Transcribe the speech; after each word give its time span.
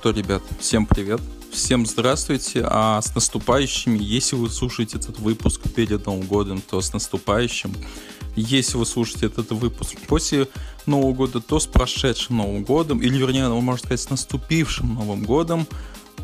что, 0.00 0.12
ребят, 0.12 0.40
всем 0.58 0.86
привет. 0.86 1.20
Всем 1.52 1.84
здравствуйте, 1.84 2.64
а 2.64 3.02
с 3.02 3.14
наступающими, 3.14 3.98
если 3.98 4.34
вы 4.34 4.48
слушаете 4.48 4.96
этот 4.96 5.18
выпуск 5.18 5.60
перед 5.74 6.06
Новым 6.06 6.22
годом, 6.22 6.62
то 6.62 6.80
с 6.80 6.94
наступающим. 6.94 7.74
Если 8.34 8.78
вы 8.78 8.86
слушаете 8.86 9.26
этот 9.26 9.50
выпуск 9.50 9.98
после 10.08 10.48
Нового 10.86 11.12
года, 11.12 11.42
то 11.42 11.60
с 11.60 11.66
прошедшим 11.66 12.38
Новым 12.38 12.64
годом, 12.64 13.02
или 13.02 13.18
вернее, 13.18 13.48
можно 13.48 13.78
сказать, 13.78 14.00
с 14.00 14.08
наступившим 14.08 14.94
Новым 14.94 15.22
годом. 15.22 15.66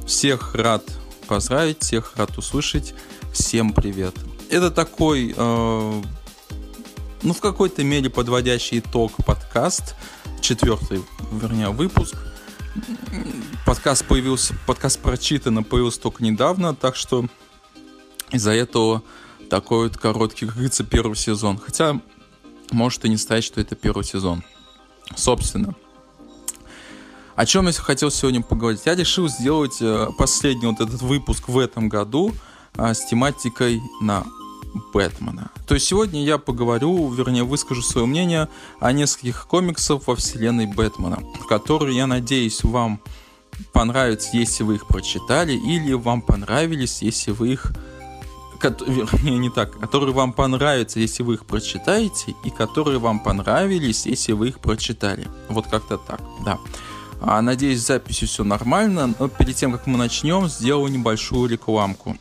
Всех 0.06 0.54
рад 0.54 0.82
поздравить, 1.26 1.82
всех 1.82 2.16
рад 2.16 2.38
услышать. 2.38 2.94
Всем 3.34 3.74
привет. 3.74 4.14
Это 4.48 4.70
такой, 4.70 5.34
э, 5.36 6.02
ну, 7.22 7.34
в 7.34 7.40
какой-то 7.40 7.84
мере 7.84 8.08
подводящий 8.08 8.78
итог 8.78 9.12
подкаст, 9.26 9.96
четвертый, 10.40 11.02
вернее, 11.30 11.68
выпуск– 11.68 12.16
подкаст 13.64 14.04
появился, 14.06 14.54
подкаст 14.66 15.00
прочитано 15.00 15.62
появился 15.62 16.00
только 16.00 16.22
недавно, 16.22 16.74
так 16.74 16.96
что 16.96 17.26
из-за 18.30 18.52
этого 18.52 19.02
такой 19.48 19.88
вот 19.88 19.96
короткий, 19.96 20.46
как 20.46 20.54
говорится, 20.54 20.84
первый 20.84 21.14
сезон. 21.14 21.58
Хотя, 21.58 22.00
может 22.70 23.04
и 23.04 23.08
не 23.08 23.16
сказать, 23.16 23.44
что 23.44 23.60
это 23.60 23.76
первый 23.76 24.04
сезон. 24.04 24.42
Собственно, 25.14 25.74
о 27.36 27.46
чем 27.46 27.66
я 27.66 27.72
хотел 27.72 28.10
сегодня 28.10 28.42
поговорить? 28.42 28.82
Я 28.86 28.94
решил 28.94 29.28
сделать 29.28 29.76
э, 29.80 30.08
последний 30.18 30.66
вот 30.66 30.80
этот 30.80 31.02
выпуск 31.02 31.48
в 31.48 31.58
этом 31.58 31.88
году 31.88 32.34
а, 32.76 32.94
с 32.94 33.06
тематикой 33.06 33.80
на 34.00 34.24
Бэтмена. 34.92 35.50
То 35.66 35.74
есть 35.74 35.86
сегодня 35.86 36.24
я 36.24 36.38
поговорю, 36.38 37.08
вернее 37.10 37.44
выскажу 37.44 37.82
свое 37.82 38.06
мнение 38.06 38.48
о 38.80 38.92
нескольких 38.92 39.46
комиксах 39.46 40.06
во 40.06 40.16
вселенной 40.16 40.66
Бэтмена, 40.66 41.22
которые, 41.48 41.96
я 41.96 42.06
надеюсь, 42.06 42.62
вам 42.64 43.00
понравятся, 43.72 44.36
если 44.36 44.64
вы 44.64 44.76
их 44.76 44.86
прочитали, 44.86 45.52
или 45.52 45.92
вам 45.92 46.22
понравились, 46.22 47.02
если 47.02 47.30
вы 47.30 47.52
их 47.52 47.72
вернее, 48.62 49.38
не 49.38 49.50
так, 49.50 49.78
которые 49.78 50.14
вам 50.14 50.32
понравятся, 50.32 50.98
если 50.98 51.22
вы 51.22 51.34
их 51.34 51.46
прочитаете, 51.46 52.34
и 52.44 52.50
которые 52.50 52.98
вам 52.98 53.20
понравились, 53.20 54.06
если 54.06 54.32
вы 54.32 54.48
их 54.48 54.60
прочитали. 54.60 55.28
Вот 55.48 55.66
как-то 55.66 55.98
так, 55.98 56.20
да. 56.44 56.58
А, 57.20 57.40
надеюсь, 57.40 57.82
с 57.82 57.86
записью 57.86 58.28
все 58.28 58.44
нормально, 58.44 59.14
но 59.18 59.28
перед 59.28 59.56
тем, 59.56 59.72
как 59.72 59.86
мы 59.86 59.98
начнем, 59.98 60.48
сделаю 60.48 60.92
небольшую 60.92 61.48
рекламку. 61.48 62.16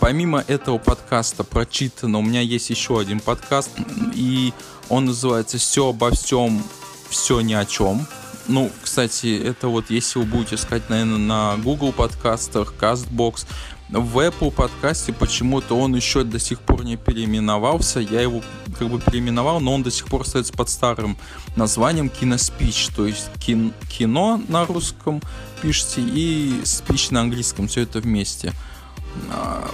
Помимо 0.00 0.44
этого 0.46 0.78
подкаста 0.78 1.44
прочитано, 1.44 2.18
у 2.18 2.22
меня 2.22 2.40
есть 2.40 2.70
еще 2.70 3.00
один 3.00 3.20
подкаст, 3.20 3.70
и 4.14 4.52
он 4.88 5.06
называется 5.06 5.58
«Все 5.58 5.88
обо 5.88 6.10
всем, 6.10 6.62
все 7.08 7.40
ни 7.40 7.54
о 7.54 7.64
чем». 7.64 8.06
Ну, 8.46 8.70
кстати, 8.82 9.38
это 9.38 9.68
вот 9.68 9.90
если 9.90 10.20
вы 10.20 10.24
будете 10.24 10.54
искать, 10.54 10.88
наверное, 10.88 11.18
на 11.18 11.56
Google 11.58 11.92
подкастах, 11.92 12.72
CastBox, 12.80 13.46
в 13.90 14.18
Apple 14.18 14.50
подкасте 14.50 15.12
почему-то 15.12 15.74
он 15.78 15.94
еще 15.94 16.22
до 16.22 16.38
сих 16.38 16.60
пор 16.60 16.84
не 16.84 16.96
переименовался. 16.96 18.00
Я 18.00 18.20
его 18.20 18.42
как 18.78 18.88
бы 18.88 19.00
переименовал, 19.00 19.60
но 19.60 19.74
он 19.74 19.82
до 19.82 19.90
сих 19.90 20.06
пор 20.06 20.22
остается 20.22 20.52
под 20.52 20.68
старым 20.68 21.16
названием 21.56 22.10
Киноспич. 22.10 22.88
То 22.94 23.06
есть 23.06 23.28
кин, 23.40 23.72
кино 23.90 24.42
на 24.48 24.66
русском 24.66 25.22
пишите 25.62 26.02
и 26.02 26.60
спич 26.64 27.10
на 27.10 27.22
английском. 27.22 27.68
Все 27.68 27.82
это 27.82 28.00
вместе. 28.00 28.52
А, 29.30 29.70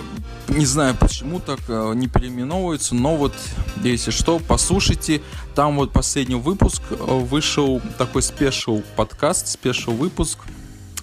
не 0.48 0.66
знаю, 0.66 0.94
почему 0.98 1.40
так 1.40 1.60
э, 1.68 1.92
не 1.94 2.06
переименовывается, 2.06 2.94
но 2.94 3.16
вот, 3.16 3.34
если 3.82 4.10
что, 4.10 4.38
послушайте. 4.38 5.22
Там 5.54 5.76
вот 5.76 5.92
последний 5.92 6.34
выпуск 6.34 6.82
э, 6.90 6.94
вышел 6.96 7.80
такой 7.98 8.22
special 8.22 8.82
подкаст, 8.96 9.48
special 9.48 9.92
выпуск 9.92 10.40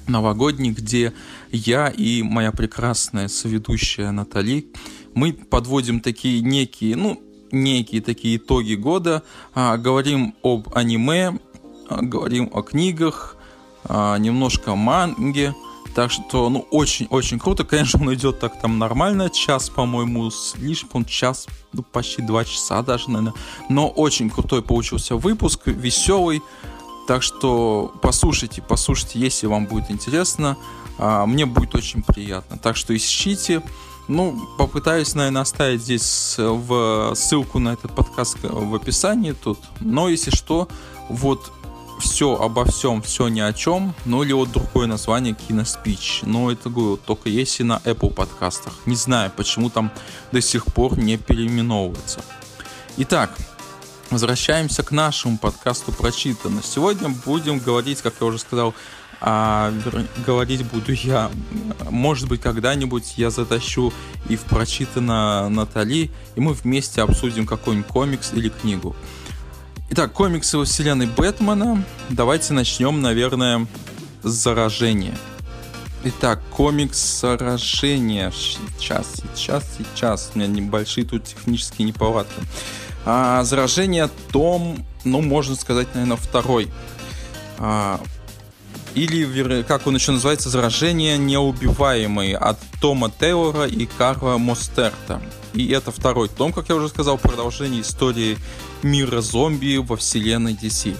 новогодний, 0.07 0.71
где 0.71 1.13
я 1.51 1.87
и 1.87 2.21
моя 2.21 2.51
прекрасная 2.51 3.27
соведущая 3.27 4.11
Натали, 4.11 4.67
мы 5.13 5.33
подводим 5.33 6.01
такие 6.01 6.41
некие, 6.41 6.95
ну, 6.95 7.21
некие 7.51 8.01
такие 8.01 8.37
итоги 8.37 8.75
года, 8.75 9.23
а, 9.53 9.77
говорим 9.77 10.35
об 10.43 10.69
аниме, 10.75 11.37
а, 11.89 12.01
говорим 12.01 12.49
о 12.53 12.61
книгах, 12.61 13.35
немножко 13.89 14.73
о 14.73 14.75
манге, 14.75 15.55
так 15.93 16.11
что, 16.11 16.49
ну, 16.49 16.65
очень-очень 16.71 17.39
круто. 17.39 17.63
Конечно, 17.63 17.99
он 18.01 18.13
идет 18.13 18.39
так 18.39 18.59
там 18.59 18.79
нормально, 18.79 19.29
час, 19.29 19.69
по-моему, 19.69 20.29
слишком, 20.31 21.05
час, 21.05 21.47
ну, 21.73 21.83
почти 21.83 22.21
два 22.21 22.45
часа 22.45 22.81
даже, 22.81 23.09
наверное. 23.09 23.33
Но 23.69 23.87
очень 23.89 24.29
крутой 24.29 24.61
получился 24.61 25.15
выпуск, 25.15 25.61
веселый. 25.65 26.41
Так 27.07 27.23
что 27.23 27.93
послушайте, 28.01 28.61
послушайте, 28.61 29.19
если 29.19 29.47
вам 29.47 29.65
будет 29.65 29.91
интересно. 29.91 30.57
А, 30.97 31.25
мне 31.25 31.45
будет 31.45 31.75
очень 31.75 32.03
приятно. 32.03 32.57
Так 32.57 32.77
что 32.77 32.95
ищите. 32.95 33.61
Ну, 34.07 34.39
попытаюсь, 34.57 35.13
наверное, 35.15 35.41
оставить 35.41 35.81
здесь 35.81 36.35
в 36.37 37.13
ссылку 37.15 37.59
на 37.59 37.73
этот 37.73 37.95
подкаст 37.95 38.37
в 38.41 38.75
описании 38.75 39.31
тут. 39.31 39.59
Но 39.79 40.09
если 40.09 40.31
что, 40.31 40.67
вот 41.09 41.51
все 42.01 42.35
обо 42.35 42.65
всем, 42.65 43.01
все 43.01 43.27
ни 43.29 43.39
о 43.39 43.53
чем, 43.53 43.93
ну 44.05 44.23
или 44.23 44.33
вот 44.33 44.51
другое 44.51 44.87
название 44.87 45.33
киноспич. 45.33 46.21
Но 46.23 46.51
это 46.51 46.69
говорю, 46.69 46.97
только 46.97 47.29
если 47.29 47.63
на 47.63 47.79
Apple 47.85 48.13
подкастах. 48.13 48.73
Не 48.85 48.95
знаю, 48.95 49.31
почему 49.35 49.69
там 49.69 49.91
до 50.31 50.41
сих 50.41 50.65
пор 50.65 50.97
не 50.97 51.17
переименовывается. 51.17 52.21
Итак, 52.97 53.37
возвращаемся 54.09 54.83
к 54.83 54.91
нашему 54.91 55.37
подкасту 55.37 55.91
прочитано. 55.91 56.61
Сегодня 56.63 57.09
будем 57.25 57.59
говорить, 57.59 58.01
как 58.01 58.15
я 58.19 58.27
уже 58.27 58.39
сказал, 58.39 58.73
а, 59.21 59.71
говорить 60.25 60.65
буду 60.65 60.91
я. 60.93 61.29
Может 61.89 62.27
быть, 62.27 62.41
когда-нибудь 62.41 63.13
я 63.17 63.29
затащу 63.29 63.93
и 64.27 64.35
в 64.35 64.41
прочитано 64.41 65.47
Натали, 65.49 66.09
и 66.35 66.41
мы 66.41 66.53
вместе 66.53 67.01
обсудим 67.01 67.45
какой-нибудь 67.45 67.87
комикс 67.87 68.33
или 68.33 68.49
книгу. 68.49 68.95
Итак, 69.93 70.13
комиксы 70.13 70.57
во 70.57 70.63
вселенной 70.63 71.05
Бэтмена. 71.05 71.83
Давайте 72.07 72.53
начнем, 72.53 73.01
наверное, 73.01 73.67
с 74.23 74.29
заражения. 74.29 75.17
Итак, 76.05 76.41
комикс 76.49 77.19
заражения. 77.19 78.31
Сейчас, 78.31 79.15
сейчас, 79.35 79.65
сейчас. 79.77 80.31
У 80.33 80.39
меня 80.39 80.47
небольшие 80.47 81.05
тут 81.05 81.25
технические 81.25 81.89
неполадки. 81.89 82.41
А, 83.03 83.43
заражение 83.43 84.09
том, 84.31 84.85
ну, 85.03 85.19
можно 85.19 85.57
сказать, 85.57 85.89
наверное, 85.93 86.15
второй. 86.15 86.69
А, 87.57 87.99
или, 88.95 89.61
как 89.63 89.87
он 89.87 89.95
еще 89.95 90.13
называется, 90.13 90.49
заражение 90.49 91.17
неубиваемый 91.17 92.31
от 92.31 92.57
Тома 92.79 93.11
Тейлора 93.11 93.67
и 93.67 93.85
Карла 93.87 94.37
Мостерта. 94.37 95.21
И 95.53 95.67
это 95.69 95.91
второй 95.91 96.29
том, 96.29 96.53
как 96.53 96.69
я 96.69 96.75
уже 96.75 96.89
сказал, 96.89 97.17
продолжение 97.17 97.81
истории 97.81 98.37
мира 98.83 99.21
зомби 99.21 99.77
во 99.77 99.95
вселенной 99.95 100.53
DC. 100.53 100.95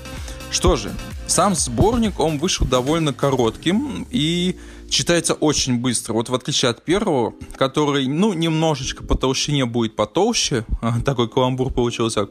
Что 0.52 0.76
же, 0.76 0.92
сам 1.28 1.56
сборник, 1.56 2.20
он 2.20 2.38
вышел 2.38 2.68
довольно 2.68 3.14
коротким 3.14 4.06
и 4.10 4.58
читается 4.90 5.34
очень 5.34 5.78
быстро. 5.78 6.14
Вот 6.14 6.30
в 6.30 6.36
отличие 6.36 6.70
от 6.70 6.84
первого, 6.84 7.34
который, 7.56 8.08
ну, 8.08 8.34
немножечко 8.34 9.04
по 9.04 9.16
толщине 9.16 9.66
будет 9.66 9.96
потолще, 9.96 10.66
такой 11.06 11.30
каламбур 11.30 11.72
получился, 11.72 12.28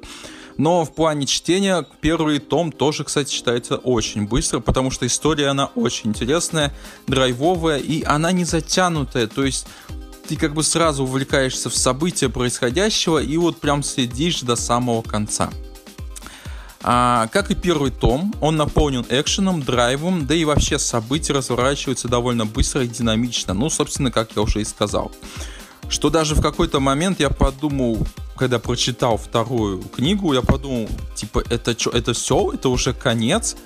но 0.58 0.84
в 0.84 0.94
плане 0.94 1.26
чтения 1.26 1.86
первый 2.02 2.38
том 2.38 2.70
тоже, 2.70 3.04
кстати, 3.04 3.32
читается 3.32 3.76
очень 3.76 4.26
быстро, 4.26 4.60
потому 4.60 4.90
что 4.90 5.06
история, 5.06 5.48
она 5.48 5.70
очень 5.74 6.10
интересная, 6.10 6.74
драйвовая, 7.06 7.78
и 7.78 8.02
она 8.02 8.30
не 8.32 8.44
затянутая, 8.44 9.26
то 9.26 9.42
есть 9.42 9.66
ты 10.30 10.36
как 10.36 10.54
бы 10.54 10.62
сразу 10.62 11.02
увлекаешься 11.02 11.70
в 11.70 11.76
события 11.76 12.28
происходящего 12.28 13.18
и 13.18 13.36
вот 13.36 13.58
прям 13.58 13.82
следишь 13.82 14.42
до 14.42 14.54
самого 14.54 15.02
конца. 15.02 15.50
А, 16.84 17.26
как 17.32 17.50
и 17.50 17.56
первый 17.56 17.90
том, 17.90 18.32
он 18.40 18.56
наполнен 18.56 19.04
экшеном, 19.08 19.60
драйвом, 19.60 20.28
да 20.28 20.36
и 20.36 20.44
вообще 20.44 20.78
события 20.78 21.32
разворачиваются 21.32 22.06
довольно 22.06 22.46
быстро 22.46 22.84
и 22.84 22.86
динамично, 22.86 23.54
ну, 23.54 23.68
собственно, 23.70 24.12
как 24.12 24.36
я 24.36 24.42
уже 24.42 24.60
и 24.60 24.64
сказал. 24.64 25.10
Что 25.88 26.10
даже 26.10 26.36
в 26.36 26.40
какой-то 26.40 26.78
момент 26.78 27.18
я 27.18 27.30
подумал, 27.30 27.98
когда 28.36 28.60
прочитал 28.60 29.16
вторую 29.16 29.82
книгу, 29.82 30.32
я 30.32 30.42
подумал, 30.42 30.88
типа, 31.16 31.42
это 31.50 31.76
что, 31.76 31.90
это 31.90 32.12
все, 32.12 32.52
это 32.54 32.68
уже 32.68 32.94
конец? 32.94 33.56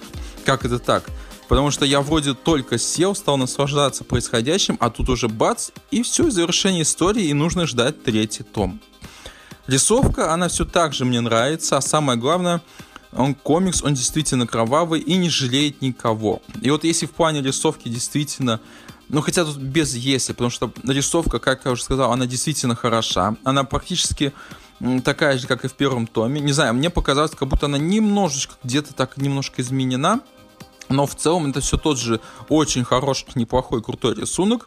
Как 0.47 0.65
это 0.65 0.79
так? 0.79 1.05
Потому 1.49 1.71
что 1.71 1.85
я 1.85 2.01
вроде 2.01 2.35
только 2.35 2.79
сел, 2.79 3.15
стал 3.15 3.37
наслаждаться 3.37 4.05
происходящим, 4.05 4.77
а 4.81 4.91
тут 4.91 5.09
уже 5.09 5.29
бац, 5.29 5.71
и 5.91 6.03
все, 6.03 6.31
завершение 6.31 6.83
истории, 6.83 7.25
и 7.25 7.35
нужно 7.35 7.67
ждать 7.67 8.03
третий 8.03 8.43
том. 8.43 8.81
Рисовка, 9.67 10.33
она 10.33 10.49
все 10.49 10.65
так 10.65 10.93
же 10.93 11.05
мне 11.05 11.21
нравится, 11.21 11.77
а 11.77 11.81
самое 11.81 12.19
главное, 12.19 12.63
он 13.13 13.35
комикс, 13.35 13.83
он 13.83 13.95
действительно 13.95 14.47
кровавый 14.47 15.01
и 15.01 15.17
не 15.17 15.31
жалеет 15.31 15.81
никого. 15.83 16.43
И 16.61 16.71
вот 16.71 16.85
если 16.85 17.07
в 17.07 17.13
плане 17.13 17.43
рисовки 17.43 17.89
действительно 17.89 18.61
ну, 19.11 19.21
хотя 19.21 19.45
тут 19.45 19.59
без 19.59 19.95
если, 19.95 20.33
потому 20.33 20.51
что 20.51 20.73
рисовка, 20.83 21.39
как 21.39 21.67
я 21.67 21.73
уже 21.73 21.83
сказал, 21.83 22.11
она 22.13 22.27
действительно 22.27 22.75
хороша. 22.75 23.37
Она 23.45 23.65
практически 23.65 24.33
такая 25.05 25.39
же, 25.39 25.47
как 25.47 25.65
и 25.65 25.69
в 25.69 25.75
первом 25.75 26.07
томе. 26.07 26.41
Не 26.41 26.53
знаю, 26.53 26.75
мне 26.75 26.91
показалось, 26.91 27.33
как 27.33 27.49
будто 27.49 27.67
она 27.67 27.79
немножечко 27.79 28.55
где-то 28.65 28.95
так 28.95 29.17
немножко 29.17 29.63
изменена 29.63 30.21
Но 30.89 31.07
в 31.07 31.15
целом 31.15 31.51
это 31.51 31.61
все 31.61 31.77
тот 31.77 31.99
же 31.99 32.21
очень 32.49 32.85
хороший, 32.85 33.27
неплохой, 33.35 33.83
крутой 33.83 34.15
рисунок. 34.15 34.67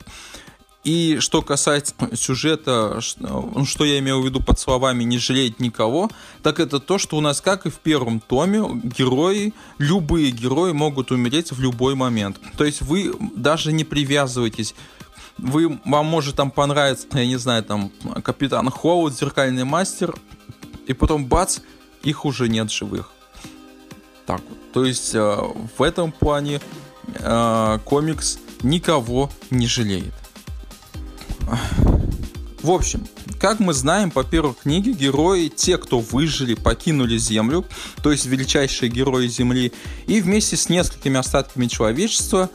И 0.83 1.17
что 1.19 1.41
касается 1.41 1.93
сюжета, 2.13 3.01
ну, 3.19 3.65
что 3.65 3.83
я 3.83 3.99
имел 3.99 4.21
в 4.21 4.25
виду 4.25 4.41
под 4.41 4.57
словами 4.57 5.03
«не 5.03 5.17
жалеть 5.17 5.59
никого», 5.59 6.09
так 6.43 6.61
это 6.61 6.79
то, 6.79 6.97
что 6.97 7.17
у 7.17 7.21
нас, 7.21 7.41
как 7.41 7.65
и 7.65 7.69
в 7.69 7.75
первом 7.75 8.21
томе, 8.21 8.63
герои, 8.83 9.53
любые 9.79 10.31
герои 10.31 10.71
могут 10.71 11.11
умереть 11.11 11.51
в 11.51 11.59
любой 11.59 11.95
момент. 11.95 12.39
То 12.55 12.63
есть 12.63 12.81
вы 12.81 13.13
даже 13.35 13.73
не 13.73 13.83
привязываетесь 13.83 14.75
вы, 15.37 15.79
вам 15.85 16.05
может 16.05 16.35
там 16.35 16.51
понравиться, 16.51 17.07
я 17.13 17.25
не 17.25 17.37
знаю, 17.37 17.63
там, 17.63 17.91
Капитан 18.23 18.69
Холод, 18.69 19.13
Зеркальный 19.13 19.65
Мастер, 19.65 20.15
и 20.87 20.93
потом 20.93 21.25
бац, 21.25 21.59
их 22.03 22.25
уже 22.25 22.47
нет 22.49 22.71
живых. 22.71 23.11
Так 24.27 24.41
вот. 24.47 24.71
То 24.73 24.85
есть 24.85 25.15
э, 25.15 25.37
в 25.77 25.81
этом 25.81 26.11
плане 26.11 26.61
э, 27.15 27.79
комикс 27.85 28.37
никого 28.61 29.31
не 29.49 29.65
жалеет. 29.65 30.13
В 32.61 32.69
общем, 32.69 33.07
как 33.39 33.59
мы 33.59 33.73
знаем 33.73 34.11
по 34.11 34.23
первой 34.23 34.53
книге, 34.53 34.91
герои, 34.91 35.47
те, 35.47 35.77
кто 35.77 35.99
выжили, 35.99 36.53
покинули 36.55 37.17
Землю, 37.17 37.65
то 38.03 38.11
есть 38.11 38.25
величайшие 38.25 38.89
герои 38.89 39.27
Земли, 39.27 39.71
и 40.07 40.19
вместе 40.21 40.57
с 40.57 40.67
несколькими 40.67 41.17
остатками 41.17 41.67
человечества 41.67 42.49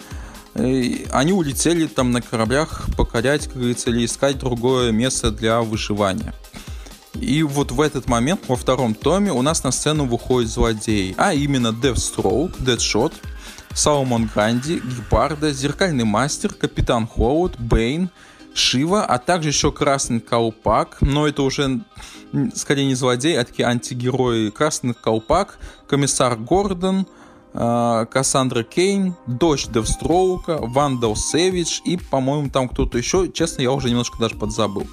э, 0.55 1.07
они 1.11 1.33
улетели 1.33 1.87
там 1.87 2.13
на 2.13 2.21
кораблях 2.21 2.83
покорять, 2.97 3.47
как 3.47 3.57
говорится, 3.57 3.89
или 3.89 4.05
искать 4.05 4.39
другое 4.39 4.93
место 4.93 5.31
для 5.31 5.63
выживания. 5.63 6.35
И 7.15 7.43
вот 7.43 7.71
в 7.71 7.81
этот 7.81 8.09
момент, 8.09 8.43
во 8.49 8.57
втором 8.57 8.95
томе, 8.95 9.33
у 9.33 9.43
нас 9.43 9.65
на 9.65 9.71
сцену 9.71 10.07
выходят 10.07 10.51
злодеи, 10.51 11.15
а 11.19 11.35
именно 11.35 11.69
Deathstroke, 11.69 12.59
Deadshot, 12.59 13.13
Саломон 13.75 14.31
Гранди, 14.33 14.81
Гепарда, 14.85 15.53
Зеркальный 15.53 16.05
Мастер, 16.05 16.55
Капитан 16.55 17.07
Холод, 17.07 17.59
Бэйн, 17.59 18.11
Шива, 18.55 19.05
а 19.05 19.19
также 19.19 19.49
еще 19.49 19.73
Красный 19.73 20.21
Колпак, 20.21 20.99
но 21.01 21.27
это 21.27 21.43
уже 21.43 21.81
скорее 22.55 22.87
не 22.87 22.95
злодей, 22.95 23.39
а 23.39 23.45
такие 23.45 23.67
антигерои. 23.67 24.51
Красный 24.51 24.95
Колпак, 24.95 25.59
Комиссар 25.87 26.37
Гордон, 26.37 27.07
э, 27.55 28.07
Кассандра 28.11 28.63
Кейн, 28.63 29.15
Дочь 29.27 29.67
Девстроука, 29.69 30.59
Вандал 30.61 31.17
Сэвидж 31.17 31.81
и, 31.85 31.97
по-моему, 31.97 32.51
там 32.51 32.69
кто-то 32.69 32.99
еще. 32.99 33.31
Честно, 33.33 33.63
я 33.63 33.73
уже 33.73 33.89
немножко 33.89 34.19
даже 34.19 34.37
подзабыл. 34.37 34.87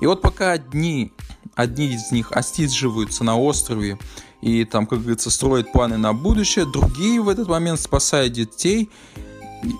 И 0.00 0.06
вот 0.06 0.22
пока 0.22 0.52
одни, 0.52 1.12
одни 1.54 1.86
из 1.94 2.10
них 2.12 2.32
отсиживаются 2.32 3.24
на 3.24 3.38
острове 3.38 3.98
и 4.40 4.64
там, 4.64 4.86
как 4.86 5.00
говорится, 5.00 5.30
строят 5.30 5.72
планы 5.72 5.96
на 5.96 6.12
будущее, 6.12 6.66
другие 6.66 7.20
в 7.20 7.28
этот 7.28 7.48
момент 7.48 7.80
спасают 7.80 8.32
детей 8.32 8.90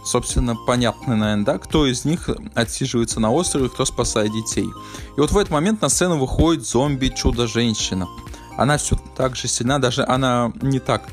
собственно, 0.04 0.56
понятно, 0.56 1.16
наверное, 1.16 1.44
да, 1.44 1.58
кто 1.58 1.86
из 1.86 2.04
них 2.04 2.28
отсиживается 2.54 3.20
на 3.20 3.30
острове, 3.30 3.68
кто 3.68 3.84
спасает 3.84 4.32
детей. 4.32 4.68
И 5.16 5.20
вот 5.20 5.30
в 5.30 5.38
этот 5.38 5.50
момент 5.50 5.82
на 5.82 5.88
сцену 5.88 6.18
выходит 6.18 6.66
зомби-чудо-женщина. 6.66 8.08
Она 8.56 8.78
все 8.78 8.96
так 9.16 9.36
же 9.36 9.48
сильна, 9.48 9.78
даже 9.78 10.04
она 10.04 10.52
не 10.62 10.78
так. 10.78 11.08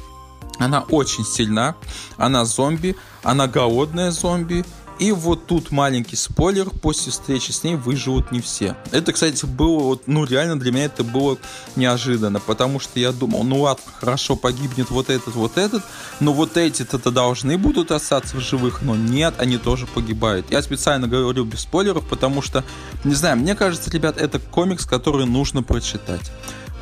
Она 0.60 0.82
очень 0.90 1.26
сильна, 1.26 1.76
она 2.18 2.46
зомби, 2.46 2.96
она 3.24 3.48
голодная 3.48 4.12
зомби, 4.12 4.64
и 5.02 5.12
вот 5.12 5.48
тут 5.48 5.72
маленький 5.72 6.16
спойлер, 6.16 6.70
после 6.70 7.12
встречи 7.12 7.50
с 7.50 7.64
ней 7.64 7.76
выживут 7.76 8.32
не 8.32 8.40
все. 8.40 8.78
Это, 8.92 9.12
кстати, 9.12 9.48
было, 9.48 9.80
вот, 9.80 10.04
ну 10.06 10.26
реально 10.26 10.60
для 10.60 10.72
меня 10.72 10.86
это 10.86 11.04
было 11.04 11.40
неожиданно, 11.76 12.40
потому 12.40 12.80
что 12.80 13.00
я 13.00 13.12
думал, 13.12 13.44
ну 13.44 13.62
ладно, 13.62 13.84
хорошо, 14.00 14.36
погибнет 14.36 14.92
вот 14.92 15.10
этот, 15.10 15.34
вот 15.34 15.58
этот, 15.58 15.82
но 16.20 16.34
вот 16.34 16.56
эти-то 16.56 17.00
должны 17.10 17.58
будут 17.58 17.90
остаться 17.90 18.38
в 18.38 18.42
живых, 18.42 18.84
но 18.84 18.96
нет, 18.96 19.34
они 19.40 19.58
тоже 19.58 19.88
погибают. 19.88 20.52
Я 20.52 20.62
специально 20.62 21.08
говорю 21.08 21.46
без 21.46 21.62
спойлеров, 21.62 22.08
потому 22.08 22.44
что, 22.44 22.64
не 23.04 23.16
знаю, 23.16 23.38
мне 23.38 23.56
кажется, 23.56 23.90
ребят, 23.90 24.22
это 24.22 24.38
комикс, 24.38 24.86
который 24.86 25.26
нужно 25.26 25.64
прочитать. 25.64 26.32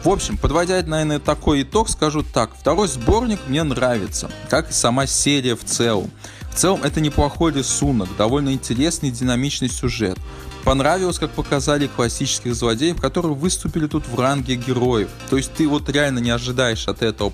В 0.03 0.09
общем, 0.09 0.37
подводя, 0.37 0.81
наверное, 0.81 1.19
такой 1.19 1.63
итог, 1.63 1.89
скажу 1.89 2.23
так. 2.23 2.51
Второй 2.57 2.89
сборник 2.89 3.39
мне 3.47 3.63
нравится, 3.63 4.29
как 4.49 4.71
и 4.71 4.73
сама 4.73 5.07
серия 5.07 5.55
в 5.55 5.63
целом. 5.63 6.11
В 6.51 6.55
целом 6.55 6.83
это 6.83 6.99
неплохой 6.99 7.53
рисунок, 7.53 8.09
довольно 8.17 8.53
интересный 8.53 9.11
динамичный 9.11 9.69
сюжет. 9.69 10.17
Понравилось, 10.63 11.19
как 11.19 11.31
показали 11.31 11.87
классических 11.87 12.53
злодеев, 12.53 12.99
которые 12.99 13.33
выступили 13.33 13.87
тут 13.87 14.07
в 14.07 14.19
ранге 14.19 14.55
героев. 14.55 15.09
То 15.29 15.37
есть 15.37 15.53
ты 15.53 15.67
вот 15.67 15.89
реально 15.89 16.19
не 16.19 16.31
ожидаешь 16.31 16.87
от 16.87 17.01
этого, 17.01 17.31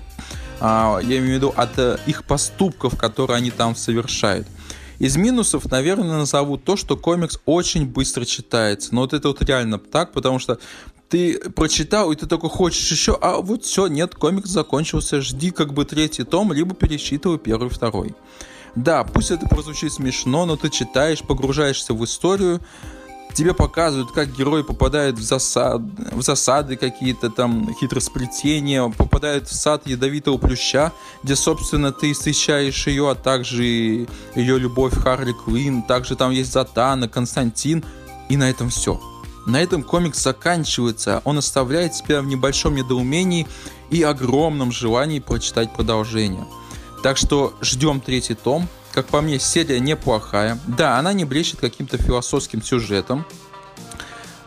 а, 0.60 1.00
я 1.00 1.18
имею 1.18 1.32
в 1.32 1.34
виду 1.34 1.54
от 1.56 1.78
а, 1.78 1.98
их 2.06 2.24
поступков, 2.24 2.96
которые 2.96 3.38
они 3.38 3.50
там 3.50 3.74
совершают. 3.74 4.46
Из 4.98 5.16
минусов, 5.16 5.70
наверное, 5.70 6.18
назову 6.18 6.56
то, 6.56 6.76
что 6.76 6.96
комикс 6.96 7.38
очень 7.44 7.86
быстро 7.86 8.24
читается. 8.24 8.94
Но 8.94 9.02
вот 9.02 9.12
это 9.12 9.28
вот 9.28 9.42
реально 9.42 9.78
так, 9.78 10.12
потому 10.12 10.38
что 10.38 10.58
ты 11.08 11.38
прочитал, 11.50 12.10
и 12.12 12.16
ты 12.16 12.26
только 12.26 12.48
хочешь 12.48 12.90
еще, 12.90 13.16
а 13.20 13.36
вот 13.40 13.64
все, 13.64 13.86
нет, 13.86 14.14
комикс 14.14 14.48
закончился, 14.48 15.20
жди 15.20 15.50
как 15.50 15.72
бы 15.72 15.84
третий 15.84 16.24
том, 16.24 16.52
либо 16.52 16.74
пересчитывай 16.74 17.38
первый, 17.38 17.68
второй. 17.68 18.14
Да, 18.76 19.04
пусть 19.04 19.30
это 19.30 19.48
прозвучит 19.48 19.94
смешно, 19.94 20.44
но 20.44 20.56
ты 20.56 20.68
читаешь, 20.68 21.22
погружаешься 21.22 21.94
в 21.94 22.04
историю, 22.04 22.60
тебе 23.32 23.54
показывают, 23.54 24.12
как 24.12 24.36
герой 24.36 24.64
попадает 24.64 25.18
в, 25.18 25.22
засад, 25.22 25.80
в 26.12 26.20
засады 26.20 26.76
какие-то 26.76 27.30
там 27.30 27.74
хитросплетения, 27.74 28.86
попадает 28.88 29.48
в 29.48 29.54
сад 29.54 29.86
ядовитого 29.86 30.36
плюща, 30.36 30.92
где, 31.22 31.36
собственно, 31.36 31.90
ты 31.90 32.12
встречаешь 32.12 32.86
ее, 32.86 33.10
а 33.10 33.14
также 33.14 33.64
ее 33.64 34.58
любовь 34.58 34.94
Харли 34.94 35.32
Квин, 35.32 35.82
также 35.82 36.14
там 36.14 36.30
есть 36.30 36.52
Затана, 36.52 37.08
Константин, 37.08 37.82
и 38.28 38.36
на 38.36 38.50
этом 38.50 38.68
все. 38.68 39.00
На 39.46 39.62
этом 39.62 39.82
комикс 39.84 40.22
заканчивается, 40.22 41.22
он 41.24 41.38
оставляет 41.38 41.92
тебя 41.92 42.20
в 42.20 42.26
небольшом 42.26 42.74
недоумении 42.74 43.46
и 43.88 44.02
огромном 44.02 44.70
желании 44.70 45.20
прочитать 45.20 45.72
продолжение– 45.72 46.44
так 47.02 47.16
что 47.16 47.54
ждем 47.60 48.00
третий 48.00 48.34
том. 48.34 48.68
Как 48.92 49.06
по 49.06 49.20
мне, 49.20 49.38
серия 49.38 49.78
неплохая. 49.78 50.58
Да, 50.66 50.98
она 50.98 51.12
не 51.12 51.24
блещет 51.24 51.60
каким-то 51.60 51.98
философским 51.98 52.62
сюжетом. 52.62 53.26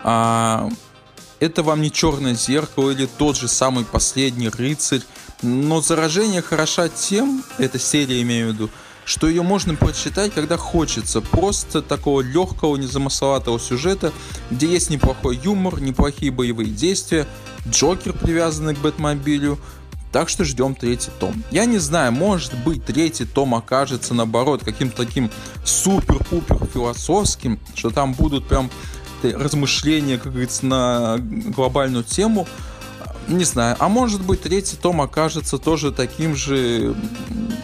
А, 0.02 0.70
это 1.40 1.64
вам 1.64 1.82
не 1.82 1.92
черное 1.92 2.34
зеркало 2.34 2.92
или 2.92 3.06
тот 3.06 3.38
же 3.38 3.48
самый 3.48 3.86
последний 3.86 4.50
рыцарь. 4.50 5.02
Но 5.42 5.82
заражение 5.82 6.42
хороша 6.42 6.90
тем, 6.90 7.44
эта 7.58 7.80
серия 7.80 8.22
имею 8.22 8.50
в 8.50 8.54
виду, 8.54 8.70
что 9.06 9.28
ее 9.28 9.42
можно 9.42 9.76
прочитать, 9.76 10.34
когда 10.34 10.58
хочется. 10.58 11.22
Просто 11.22 11.82
такого 11.82 12.22
легкого, 12.22 12.76
незамысловатого 12.76 13.60
сюжета, 13.60 14.12
где 14.52 14.68
есть 14.68 14.90
неплохой 14.90 15.38
юмор, 15.38 15.82
неплохие 15.82 16.32
боевые 16.32 16.70
действия, 16.70 17.28
Джокер, 17.68 18.14
привязанный 18.14 18.76
к 18.76 18.80
Бэтмобилю, 18.80 19.60
так 20.12 20.30
что 20.30 20.44
ждем 20.44 20.76
третий 20.76 21.12
том. 21.20 21.44
Я 21.52 21.66
не 21.66 21.78
знаю, 21.78 22.12
может 22.12 22.58
быть 22.64 22.84
третий 22.84 23.26
том 23.26 23.56
окажется 23.56 24.14
наоборот 24.14 24.64
каким-то 24.64 25.06
таким 25.06 25.30
супер-пупер 25.64 26.60
философским, 26.74 27.60
что 27.76 27.90
там 27.90 28.14
будут 28.14 28.48
прям 28.48 28.70
размышления, 29.24 30.18
как 30.18 30.32
говорится, 30.32 30.66
на 30.66 31.18
глобальную 31.20 32.04
тему. 32.04 32.48
Не 33.28 33.44
знаю. 33.44 33.76
А 33.80 33.90
может 33.90 34.22
быть 34.22 34.42
третий 34.42 34.76
том 34.76 35.02
окажется 35.02 35.60
тоже 35.60 35.92
таким 35.92 36.36
же 36.36 36.96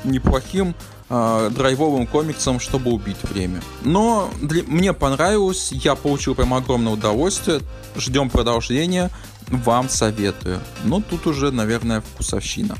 неплохим 0.04 0.76
э, 1.10 1.50
драйвовым 1.52 2.06
комиксом, 2.06 2.60
чтобы 2.60 2.92
убить 2.92 3.18
время. 3.24 3.62
Но 3.82 4.30
для, 4.42 4.62
мне 4.64 4.94
понравилось, 4.94 5.72
я 5.72 5.96
получил 5.96 6.36
прям 6.36 6.54
огромное 6.54 6.94
удовольствие. 6.94 7.62
Ждем 7.96 8.30
продолжения 8.30 9.10
вам 9.50 9.90
советую. 9.90 10.60
Но 10.84 11.02
тут 11.02 11.28
уже, 11.28 11.52
наверное, 11.52 12.02
вкусовщина. 12.02 12.76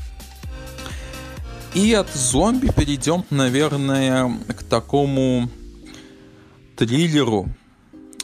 И 1.74 1.92
от 1.92 2.08
зомби 2.14 2.72
перейдем, 2.74 3.24
наверное, 3.30 4.32
к 4.48 4.62
такому 4.62 5.50
триллеру 6.76 7.48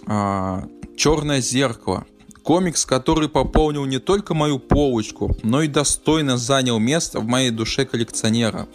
а, 0.06 0.64
«Черное 0.96 1.40
зеркало». 1.40 2.06
Комикс, 2.42 2.84
который 2.84 3.28
пополнил 3.28 3.84
не 3.84 3.99
только 3.99 4.34
мою 4.34 4.58
полочку, 4.58 5.37
но 5.42 5.62
и 5.62 5.68
достойно 5.68 6.37
занял 6.37 6.78
место 6.78 7.20
в 7.20 7.26
моей 7.26 7.50
душе 7.50 7.84
коллекционера. 7.84 8.68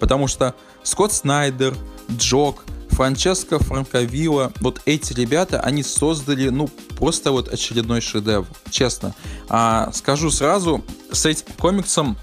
Потому 0.00 0.26
что 0.26 0.56
Скотт 0.82 1.12
Снайдер, 1.12 1.76
Джок, 2.10 2.64
Франческо 2.92 3.58
Франковилла, 3.58 4.52
вот 4.60 4.80
эти 4.84 5.12
ребята, 5.14 5.60
они 5.60 5.82
создали, 5.82 6.50
ну, 6.50 6.68
просто 6.96 7.32
вот 7.32 7.48
очередной 7.48 8.00
шедевр, 8.00 8.46
честно. 8.70 9.14
А, 9.48 9.90
скажу 9.92 10.30
сразу, 10.30 10.84
с 11.10 11.26
этим 11.26 11.46
комиксом 11.58 12.16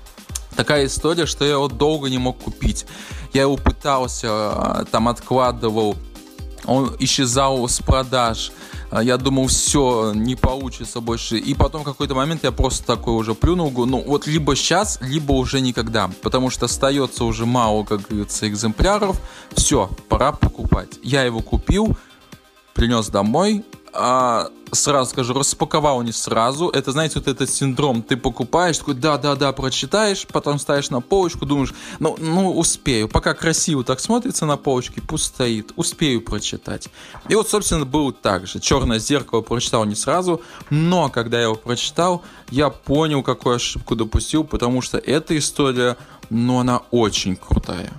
такая 0.55 0.85
история, 0.85 1.25
что 1.25 1.43
я 1.43 1.53
его 1.53 1.67
долго 1.67 2.09
не 2.09 2.17
мог 2.17 2.37
купить. 2.37 2.85
Я 3.33 3.41
его 3.41 3.57
пытался, 3.57 4.27
а, 4.29 4.85
там 4.91 5.07
откладывал, 5.07 5.97
он 6.65 6.95
исчезал 6.99 7.67
с 7.67 7.79
продаж. 7.79 8.51
А, 8.91 9.03
я 9.03 9.17
думал, 9.17 9.47
все, 9.47 10.13
не 10.13 10.35
получится 10.35 10.99
больше. 10.99 11.37
И 11.37 11.53
потом 11.53 11.81
в 11.81 11.85
какой-то 11.85 12.15
момент 12.15 12.43
я 12.43 12.51
просто 12.51 12.85
такой 12.85 13.13
уже 13.13 13.35
плюнул, 13.35 13.71
ну 13.85 14.03
вот 14.05 14.27
либо 14.27 14.55
сейчас, 14.55 14.99
либо 15.01 15.33
уже 15.33 15.61
никогда. 15.61 16.09
Потому 16.21 16.49
что 16.49 16.65
остается 16.65 17.23
уже 17.23 17.45
мало, 17.45 17.83
как 17.83 18.07
говорится, 18.07 18.47
экземпляров. 18.47 19.21
Все, 19.53 19.89
пора 20.07 20.31
покупать. 20.31 20.99
Я 21.03 21.23
его 21.23 21.41
купил, 21.41 21.95
принес 22.73 23.09
домой, 23.09 23.63
а, 23.93 24.49
сразу 24.71 25.11
скажу, 25.11 25.33
распаковал 25.33 26.01
не 26.01 26.11
сразу. 26.11 26.69
Это, 26.69 26.91
знаете, 26.91 27.19
вот 27.19 27.27
этот 27.27 27.49
синдром. 27.49 28.01
Ты 28.01 28.17
покупаешь, 28.17 28.77
такой, 28.77 28.95
да-да-да, 28.95 29.51
прочитаешь, 29.51 30.25
потом 30.27 30.59
ставишь 30.59 30.89
на 30.89 31.01
полочку, 31.01 31.45
думаешь, 31.45 31.73
ну, 31.99 32.15
ну, 32.19 32.57
успею. 32.57 33.07
Пока 33.07 33.33
красиво 33.33 33.83
так 33.83 33.99
смотрится 33.99 34.45
на 34.45 34.57
полочке, 34.57 35.01
пусть 35.01 35.25
стоит, 35.25 35.71
успею 35.75 36.21
прочитать. 36.21 36.89
И 37.27 37.35
вот, 37.35 37.49
собственно, 37.49 37.85
было 37.85 38.13
так 38.13 38.47
же. 38.47 38.59
«Черное 38.59 38.99
зеркало» 38.99 39.41
прочитал 39.41 39.85
не 39.85 39.95
сразу, 39.95 40.41
но 40.69 41.09
когда 41.09 41.37
я 41.37 41.43
его 41.45 41.55
прочитал, 41.55 42.23
я 42.49 42.69
понял, 42.69 43.23
какую 43.23 43.55
ошибку 43.55 43.95
допустил, 43.95 44.43
потому 44.43 44.81
что 44.81 44.97
эта 44.97 45.37
история, 45.37 45.97
ну, 46.29 46.59
она 46.59 46.81
очень 46.91 47.35
крутая. 47.35 47.91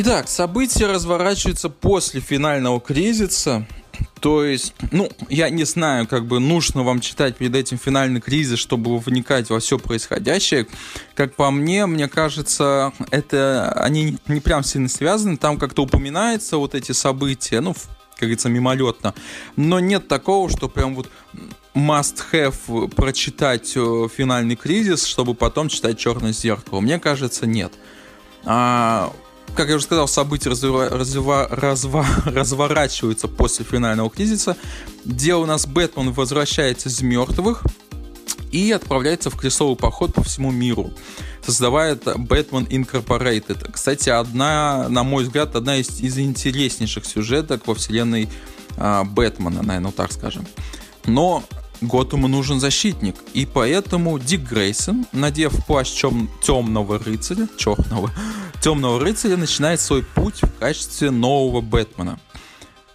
Итак, 0.00 0.28
события 0.28 0.86
разворачиваются 0.86 1.68
после 1.68 2.20
финального 2.20 2.80
кризиса, 2.80 3.66
то 4.20 4.44
есть, 4.44 4.74
ну, 4.90 5.08
я 5.28 5.48
не 5.50 5.64
знаю, 5.64 6.06
как 6.06 6.26
бы 6.26 6.40
нужно 6.40 6.82
вам 6.82 7.00
читать 7.00 7.36
перед 7.36 7.54
этим 7.54 7.78
финальный 7.78 8.20
кризис, 8.20 8.58
чтобы 8.58 8.98
вникать 8.98 9.50
во 9.50 9.60
все 9.60 9.78
происходящее. 9.78 10.66
Как 11.14 11.34
по 11.34 11.50
мне, 11.50 11.86
мне 11.86 12.08
кажется, 12.08 12.92
это 13.10 13.72
они 13.72 14.18
не 14.26 14.40
прям 14.40 14.62
сильно 14.64 14.88
связаны. 14.88 15.36
Там 15.36 15.58
как-то 15.58 15.82
упоминается 15.82 16.56
вот 16.56 16.74
эти 16.74 16.92
события, 16.92 17.60
ну, 17.60 17.74
как 17.74 18.20
говорится, 18.22 18.48
мимолетно. 18.48 19.14
Но 19.56 19.78
нет 19.78 20.08
такого, 20.08 20.50
что 20.50 20.68
прям 20.68 20.96
вот 20.96 21.08
must 21.74 22.24
have 22.32 22.88
прочитать 22.88 23.72
э, 23.76 24.08
финальный 24.14 24.56
кризис, 24.56 25.04
чтобы 25.04 25.34
потом 25.34 25.68
читать 25.68 25.98
черное 25.98 26.32
зеркало. 26.32 26.80
Мне 26.80 26.98
кажется, 26.98 27.46
нет. 27.46 27.72
А, 28.44 29.12
как 29.54 29.68
я 29.68 29.76
уже 29.76 29.84
сказал, 29.84 30.08
события 30.08 30.50
разва- 30.50 30.90
разва- 30.90 31.48
разва- 31.50 32.30
разворачиваются 32.30 33.28
после 33.28 33.64
финального 33.64 34.10
кризиса, 34.10 34.56
где 35.04 35.34
у 35.34 35.46
нас 35.46 35.66
Бэтмен 35.66 36.12
возвращается 36.12 36.88
из 36.88 37.02
мертвых 37.02 37.62
и 38.52 38.70
отправляется 38.72 39.30
в 39.30 39.36
крестовый 39.36 39.76
поход 39.76 40.14
по 40.14 40.22
всему 40.22 40.50
миру. 40.50 40.92
Создавает 41.44 42.04
Бэтмен 42.16 42.64
Incorporated. 42.64 43.70
Кстати, 43.70 44.10
одна, 44.10 44.88
на 44.88 45.02
мой 45.02 45.24
взгляд, 45.24 45.54
одна 45.56 45.76
из, 45.76 46.00
из 46.00 46.18
интереснейших 46.18 47.04
сюжеток 47.04 47.66
во 47.66 47.74
вселенной 47.74 48.28
а, 48.76 49.04
Бэтмена, 49.04 49.62
наверное, 49.62 49.92
так 49.92 50.12
скажем. 50.12 50.46
Но 51.04 51.42
Готэму 51.80 52.26
нужен 52.26 52.58
защитник, 52.58 53.14
и 53.34 53.46
поэтому 53.46 54.18
Дик 54.18 54.40
Грейсон, 54.42 55.06
надев 55.12 55.64
плащ 55.66 55.92
темного 56.42 56.98
рыцаря, 56.98 57.48
черного, 57.56 58.10
темного 58.60 58.98
рыцаря, 58.98 59.36
начинает 59.36 59.80
свой 59.80 60.02
путь 60.02 60.42
в 60.42 60.58
качестве 60.58 61.10
нового 61.10 61.60
Бэтмена. 61.60 62.18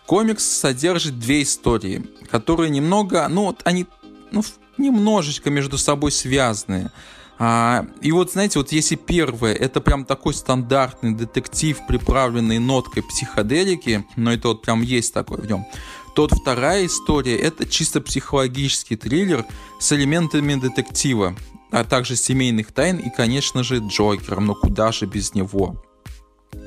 Комикс 0.05 0.43
содержит 0.43 1.17
две 1.17 1.43
истории, 1.43 2.05
которые 2.29 2.69
немного, 2.69 3.25
ну 3.29 3.45
вот 3.45 3.61
они, 3.63 3.87
ну, 4.31 4.43
немножечко 4.77 5.49
между 5.49 5.77
собой 5.77 6.11
связаны. 6.11 6.91
А, 7.39 7.87
и 8.01 8.11
вот, 8.11 8.33
знаете, 8.33 8.59
вот 8.59 8.71
если 8.71 8.95
первое, 8.95 9.53
это 9.53 9.81
прям 9.81 10.05
такой 10.05 10.33
стандартный 10.33 11.13
детектив, 11.13 11.79
приправленный 11.87 12.59
ноткой 12.59 13.03
психоделики, 13.03 14.05
но 14.15 14.33
это 14.33 14.49
вот 14.49 14.61
прям 14.61 14.81
есть 14.81 15.13
такой 15.13 15.37
в 15.41 15.47
нем, 15.47 15.65
то 16.15 16.27
вторая 16.27 16.85
история 16.85 17.37
это 17.37 17.67
чисто 17.67 18.01
психологический 18.01 18.95
триллер 18.95 19.45
с 19.79 19.91
элементами 19.91 20.55
детектива, 20.55 21.35
а 21.71 21.83
также 21.83 22.15
семейных 22.15 22.71
тайн 22.71 22.97
и, 22.97 23.09
конечно 23.09 23.63
же, 23.63 23.79
Джокером, 23.79 24.45
но 24.45 24.55
куда 24.55 24.91
же 24.91 25.05
без 25.05 25.33
него. 25.33 25.83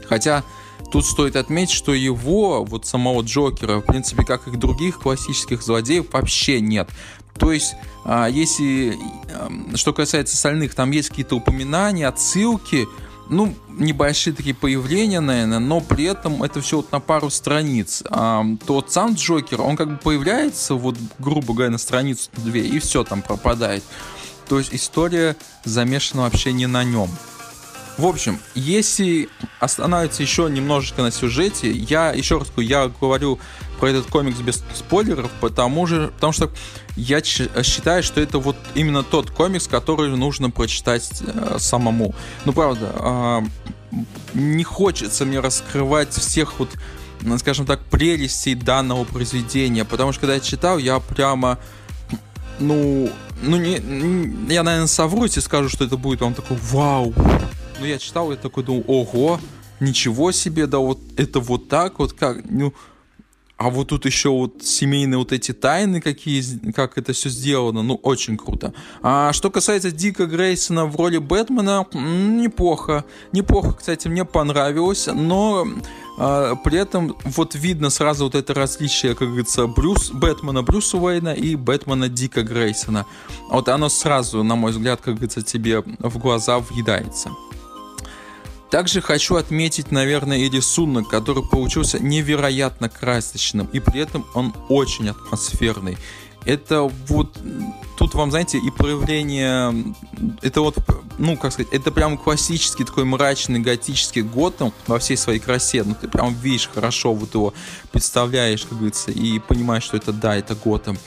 Хотя 0.08 0.44
тут 0.90 1.04
стоит 1.04 1.36
отметить, 1.36 1.74
что 1.74 1.94
его, 1.94 2.64
вот 2.64 2.86
самого 2.86 3.22
Джокера, 3.22 3.78
в 3.78 3.82
принципе, 3.82 4.24
как 4.24 4.48
и 4.48 4.56
других 4.56 4.98
классических 4.98 5.62
злодеев, 5.62 6.12
вообще 6.12 6.60
нет. 6.60 6.88
То 7.38 7.52
есть, 7.52 7.74
а, 8.04 8.28
если, 8.28 8.98
что 9.74 9.92
касается 9.92 10.34
остальных, 10.34 10.74
там 10.74 10.90
есть 10.90 11.10
какие-то 11.10 11.36
упоминания, 11.36 12.08
отсылки, 12.08 12.88
ну, 13.28 13.54
небольшие 13.68 14.35
такие 14.35 14.54
появления, 14.54 15.21
наверное, 15.21 15.59
но 15.59 15.80
при 15.80 16.04
этом 16.04 16.42
это 16.42 16.61
все 16.61 16.78
вот 16.78 16.92
на 16.92 17.00
пару 17.00 17.30
страниц. 17.30 18.02
А, 18.09 18.45
тот 18.66 18.92
сам 18.92 19.14
Джокер, 19.14 19.61
он 19.61 19.76
как 19.76 19.90
бы 19.90 19.97
появляется, 19.97 20.75
вот, 20.75 20.97
грубо 21.18 21.54
говоря, 21.54 21.71
на 21.71 21.78
страницу 21.78 22.30
две, 22.37 22.66
и 22.66 22.78
все 22.78 23.04
там 23.04 23.23
пропадает. 23.23 23.83
То 24.49 24.59
есть 24.59 24.73
история 24.73 25.37
замешана 25.64 26.23
вообще 26.23 26.52
не 26.52 26.66
на 26.66 26.85
нем. 26.85 27.11
В 27.98 28.04
общем, 28.04 28.38
если 28.54 29.30
остановиться 29.58 30.22
еще 30.22 30.50
немножечко 30.50 31.00
на 31.00 31.10
сюжете, 31.10 31.70
я 31.70 32.12
еще 32.12 32.38
раз 32.38 32.48
я 32.58 32.88
говорю 32.88 33.38
про 33.80 33.88
этот 33.88 34.06
комикс 34.06 34.38
без 34.38 34.62
спойлеров, 34.74 35.30
потому, 35.40 35.86
же, 35.86 36.10
потому 36.14 36.32
что 36.32 36.50
я 36.96 37.22
считаю, 37.22 38.02
что 38.02 38.20
это 38.20 38.38
вот 38.38 38.56
именно 38.74 39.02
тот 39.02 39.30
комикс, 39.30 39.66
который 39.66 40.14
нужно 40.14 40.50
прочитать 40.50 41.08
э, 41.22 41.56
самому. 41.58 42.14
Ну, 42.44 42.52
правда, 42.52 42.92
э, 42.94 43.40
не 44.34 44.64
хочется 44.64 45.24
мне 45.24 45.40
раскрывать 45.40 46.12
всех 46.12 46.58
вот, 46.58 46.70
скажем 47.38 47.64
так, 47.64 47.82
прелестей 47.84 48.54
данного 48.54 49.04
произведения, 49.04 49.86
потому 49.86 50.12
что 50.12 50.22
когда 50.22 50.34
я 50.34 50.40
читал, 50.40 50.76
я 50.76 50.98
прямо, 51.00 51.58
ну, 52.58 53.10
ну 53.42 53.56
не, 53.56 53.78
не 53.78 54.54
я, 54.54 54.62
наверное, 54.62 54.86
совру, 54.86 55.24
если 55.24 55.40
скажу, 55.40 55.70
что 55.70 55.84
это 55.84 55.96
будет 55.96 56.20
вам 56.20 56.34
такой 56.34 56.58
вау, 56.70 57.14
ну, 57.80 57.87
я 57.87 57.99
читал, 57.99 58.30
я 58.30 58.37
такой 58.37 58.64
думал, 58.64 58.85
ого, 58.87 59.40
ничего 59.80 60.33
себе, 60.33 60.66
да 60.66 60.78
вот 60.78 61.00
это 61.16 61.40
вот 61.40 61.68
так 61.68 61.99
вот, 61.99 62.12
как, 62.12 62.38
ну, 62.49 62.73
а 63.59 63.71
вот 63.71 63.88
тут 63.88 64.04
еще 64.04 64.28
вот 64.28 64.62
семейные 64.62 65.16
вот 65.16 65.33
эти 65.33 65.52
тайны, 65.52 66.02
какие, 66.02 66.42
как 66.73 66.99
это 66.99 67.14
все 67.14 67.30
сделано, 67.30 67.83
ну, 67.83 67.95
очень 67.95 68.37
круто. 68.37 68.75
А 69.02 69.33
что 69.33 69.50
касается 69.50 69.90
Дика 69.90 70.26
Грейсона 70.26 70.85
в 70.85 70.95
роли 70.97 71.16
Бэтмена, 71.16 71.87
неплохо. 71.95 73.04
Неплохо, 73.33 73.73
кстати, 73.73 74.09
мне 74.09 74.26
понравилось, 74.26 75.06
но 75.06 75.66
а, 76.18 76.54
при 76.56 76.78
этом 76.78 77.16
вот 77.25 77.54
видно 77.54 77.88
сразу 77.88 78.25
вот 78.25 78.35
это 78.35 78.52
различие, 78.52 79.14
как 79.14 79.28
говорится, 79.28 79.66
Брюс, 79.66 80.11
Бэтмена 80.11 80.62
Брюса 80.62 80.99
Уэйна 80.99 81.33
и 81.33 81.56
Бэтмена 81.56 82.11
Дика 82.11 82.42
Грейсона. 82.42 83.06
Вот 83.50 83.71
оно 83.71 83.88
сразу, 83.88 84.42
на 84.42 84.54
мой 84.56 84.73
взгляд, 84.73 85.00
как 85.00 85.14
говорится, 85.14 85.40
тебе 85.40 85.80
в 85.80 86.18
глаза 86.18 86.59
въедается. 86.59 87.30
Также 88.70 89.00
хочу 89.00 89.37
отметить, 89.37 89.92
наверное, 89.92 90.38
и 90.38 90.50
рисунок, 90.50 91.08
который 91.08 91.44
получился 91.44 91.99
невероятно 92.00 92.88
красочным, 92.88 93.66
и 93.73 93.78
при 93.80 94.00
этом 94.00 94.26
он 94.35 94.54
очень 94.68 95.08
атмосферный. 95.08 95.96
Это 96.44 96.82
вот 96.82 97.37
тут 97.96 98.14
вам, 98.14 98.30
знаете, 98.30 98.58
и 98.58 98.70
проявление, 98.70 99.94
это 100.42 100.61
вот, 100.61 100.78
ну, 101.18 101.37
как 101.37 101.52
сказать, 101.52 101.73
это 101.73 101.90
прям 101.90 102.16
классический 102.16 102.85
такой 102.85 103.04
мрачный 103.04 103.58
готический 103.58 104.23
Готэм 104.23 104.73
во 104.87 104.99
всей 104.99 105.16
своей 105.16 105.40
красе. 105.40 105.82
Ну, 105.82 105.96
ты 106.00 106.06
прям 106.06 106.35
видишь 106.35 106.70
хорошо 106.73 107.14
вот 107.14 107.35
его, 107.35 107.52
представляешь, 107.90 108.62
как 108.62 108.78
говорится, 108.78 109.11
и 109.11 109.40
понимаешь, 109.40 109.85
что 109.85 109.96
это, 109.96 110.12
да, 110.12 110.37
это 110.37 110.54
Готэм. 110.54 110.99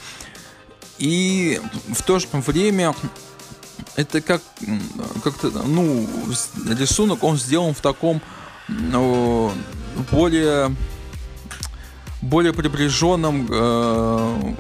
И 0.97 1.61
в 1.87 2.03
то 2.03 2.19
же 2.19 2.27
время 2.33 2.93
это 3.95 4.21
как 4.21 4.41
как-то, 5.23 5.49
ну, 5.49 6.07
рисунок, 6.67 7.23
он 7.23 7.37
сделан 7.37 7.73
в 7.73 7.81
таком 7.81 8.21
ну, 8.67 9.51
более 10.11 10.75
более 12.21 12.53
приближенном 12.53 13.47
э, 13.49 14.53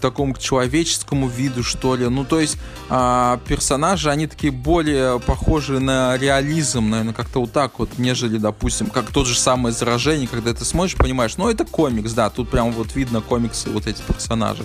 такому 0.00 0.36
человеческому 0.36 1.28
виду, 1.28 1.62
что 1.62 1.94
ли. 1.94 2.06
Ну, 2.08 2.24
то 2.24 2.40
есть 2.40 2.58
э, 2.90 3.38
персонажи, 3.46 4.10
они 4.10 4.26
такие 4.26 4.52
более 4.52 5.18
похожи 5.20 5.80
на 5.80 6.18
реализм, 6.18 6.90
наверное, 6.90 7.14
как-то 7.14 7.40
вот 7.40 7.52
так 7.52 7.78
вот, 7.78 7.98
нежели, 7.98 8.36
допустим, 8.36 8.88
как 8.88 9.06
тот 9.06 9.26
же 9.26 9.38
самое 9.38 9.74
заражение, 9.74 10.28
когда 10.28 10.52
ты 10.52 10.64
смотришь, 10.64 10.96
понимаешь, 10.96 11.36
ну, 11.36 11.48
это 11.48 11.64
комикс, 11.64 12.12
да, 12.12 12.28
тут 12.28 12.50
прям 12.50 12.72
вот 12.72 12.94
видно 12.94 13.20
комиксы 13.20 13.70
вот 13.70 13.86
эти 13.86 14.02
персонажи. 14.02 14.64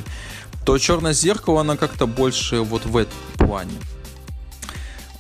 То 0.68 0.78
черное 0.78 1.14
зеркало, 1.14 1.62
оно 1.62 1.78
как-то 1.78 2.06
больше 2.06 2.60
вот 2.60 2.86
в 2.86 2.98
этом 2.98 3.18
плане 3.38 3.72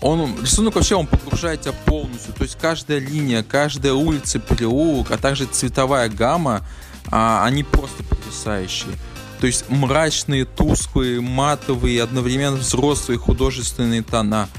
он, 0.01 0.35
рисунок 0.41 0.75
вообще 0.75 0.95
он 0.95 1.07
погружает 1.07 1.61
тебя 1.61 1.73
полностью. 1.85 2.33
То 2.33 2.43
есть 2.43 2.57
каждая 2.59 2.99
линия, 2.99 3.43
каждая 3.43 3.93
улица, 3.93 4.39
переулок, 4.39 5.09
а 5.11 5.17
также 5.17 5.45
цветовая 5.45 6.09
гамма, 6.09 6.65
а, 7.09 7.45
они 7.45 7.63
просто 7.63 8.03
потрясающие. 8.03 8.91
То 9.39 9.47
есть 9.47 9.69
мрачные, 9.69 10.45
тусклые, 10.45 11.21
матовые, 11.21 12.03
одновременно 12.03 12.57
взрослые 12.57 13.17
художественные 13.17 14.03
тона. 14.03 14.49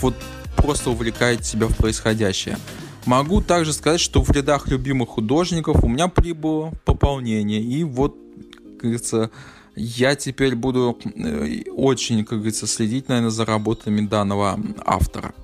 Вот 0.00 0.14
просто 0.56 0.90
увлекает 0.90 1.40
тебя 1.40 1.66
в 1.68 1.76
происходящее. 1.76 2.58
Могу 3.04 3.40
также 3.40 3.72
сказать, 3.72 4.00
что 4.00 4.22
в 4.22 4.30
рядах 4.30 4.68
любимых 4.68 5.08
художников 5.08 5.82
у 5.82 5.88
меня 5.88 6.08
прибыло 6.08 6.72
пополнение. 6.84 7.62
И 7.62 7.82
вот, 7.82 8.16
как 8.64 8.82
говорится, 8.82 9.30
я 9.76 10.16
теперь 10.16 10.54
буду 10.54 10.98
э, 11.04 11.62
очень, 11.70 12.24
как 12.24 12.38
говорится, 12.38 12.66
следить, 12.66 13.08
наверное, 13.08 13.30
за 13.30 13.44
работами 13.44 14.00
данного 14.00 14.58
автора. 14.84 15.34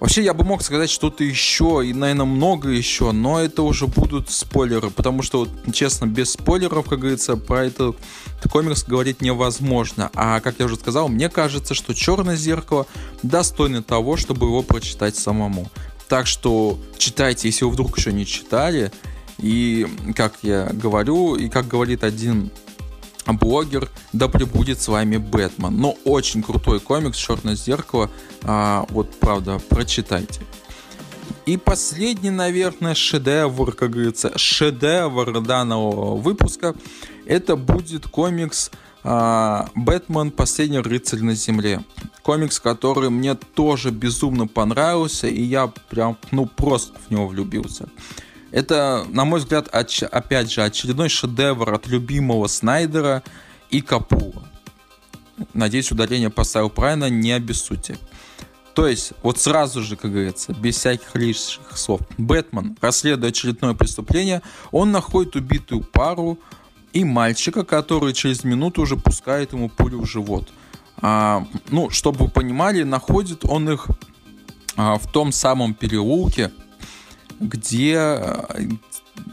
Вообще, 0.00 0.22
я 0.22 0.32
бы 0.32 0.44
мог 0.44 0.62
сказать 0.62 0.88
что-то 0.88 1.22
еще, 1.22 1.82
и, 1.84 1.92
наверное, 1.92 2.24
много 2.24 2.70
еще, 2.70 3.12
но 3.12 3.38
это 3.38 3.62
уже 3.62 3.86
будут 3.86 4.30
спойлеры, 4.30 4.88
потому 4.88 5.20
что, 5.20 5.40
вот, 5.40 5.50
честно, 5.74 6.06
без 6.06 6.32
спойлеров, 6.32 6.88
как 6.88 7.00
говорится, 7.00 7.36
про 7.36 7.66
этот 7.66 7.98
комикс 8.50 8.82
говорить 8.82 9.20
невозможно. 9.20 10.10
А, 10.14 10.40
как 10.40 10.54
я 10.58 10.64
уже 10.64 10.76
сказал, 10.76 11.08
мне 11.08 11.28
кажется, 11.28 11.74
что 11.74 11.94
«Черное 11.94 12.36
зеркало» 12.36 12.86
достойно 13.22 13.82
того, 13.82 14.16
чтобы 14.16 14.46
его 14.46 14.62
прочитать 14.62 15.16
самому. 15.16 15.70
Так 16.08 16.26
что 16.26 16.78
читайте, 16.96 17.48
если 17.48 17.66
вы 17.66 17.70
вдруг 17.72 17.98
еще 17.98 18.10
не 18.10 18.24
читали. 18.24 18.90
И, 19.36 19.86
как 20.16 20.38
я 20.42 20.70
говорю, 20.72 21.36
и 21.36 21.50
как 21.50 21.68
говорит 21.68 22.04
один 22.04 22.50
блогер, 23.32 23.88
да 24.12 24.28
пребудет 24.28 24.80
с 24.80 24.88
вами 24.88 25.16
Бэтмен. 25.16 25.76
Но 25.76 25.96
очень 26.04 26.42
крутой 26.42 26.80
комикс 26.80 27.16
«Черное 27.16 27.56
зеркало». 27.56 28.10
А, 28.42 28.86
вот, 28.90 29.18
правда, 29.18 29.60
прочитайте. 29.68 30.40
И 31.46 31.56
последний, 31.56 32.30
наверное, 32.30 32.94
шедевр, 32.94 33.72
как 33.72 33.90
говорится, 33.90 34.36
шедевр 34.36 35.40
данного 35.40 36.16
выпуска, 36.16 36.74
это 37.26 37.56
будет 37.56 38.06
комикс 38.06 38.70
а, 39.02 39.68
«Бэтмен. 39.74 40.30
Последний 40.30 40.78
рыцарь 40.78 41.20
на 41.20 41.34
земле». 41.34 41.82
Комикс, 42.22 42.60
который 42.60 43.10
мне 43.10 43.34
тоже 43.34 43.90
безумно 43.90 44.46
понравился, 44.46 45.26
и 45.26 45.42
я 45.42 45.72
прям, 45.88 46.18
ну, 46.30 46.46
просто 46.46 46.98
в 47.06 47.10
него 47.10 47.26
влюбился. 47.26 47.88
Это, 48.50 49.04
на 49.08 49.24
мой 49.24 49.40
взгляд, 49.40 49.68
опять 49.68 50.50
же, 50.50 50.62
очередной 50.62 51.08
шедевр 51.08 51.72
от 51.72 51.86
любимого 51.86 52.46
Снайдера 52.46 53.22
и 53.70 53.80
Капула. 53.80 54.48
Надеюсь, 55.54 55.90
ударение 55.90 56.30
поставил 56.30 56.70
правильно, 56.70 57.08
не 57.08 57.32
обессудьте. 57.32 57.96
То 58.74 58.86
есть, 58.86 59.12
вот 59.22 59.38
сразу 59.38 59.82
же, 59.82 59.96
как 59.96 60.12
говорится, 60.12 60.52
без 60.52 60.76
всяких 60.76 61.14
лишних 61.14 61.76
слов, 61.76 62.00
Бэтмен, 62.18 62.76
расследуя 62.80 63.30
очередное 63.30 63.74
преступление, 63.74 64.42
он 64.70 64.92
находит 64.92 65.36
убитую 65.36 65.82
пару 65.82 66.38
и 66.92 67.04
мальчика, 67.04 67.64
который 67.64 68.12
через 68.12 68.44
минуту 68.44 68.82
уже 68.82 68.96
пускает 68.96 69.52
ему 69.52 69.68
пулю 69.68 70.00
в 70.00 70.06
живот. 70.06 70.48
А, 71.02 71.46
ну, 71.68 71.90
чтобы 71.90 72.26
вы 72.26 72.30
понимали, 72.30 72.82
находит 72.82 73.44
он 73.44 73.70
их 73.70 73.88
а, 74.76 74.98
в 74.98 75.10
том 75.10 75.32
самом 75.32 75.74
переулке, 75.74 76.52
где, 77.40 78.22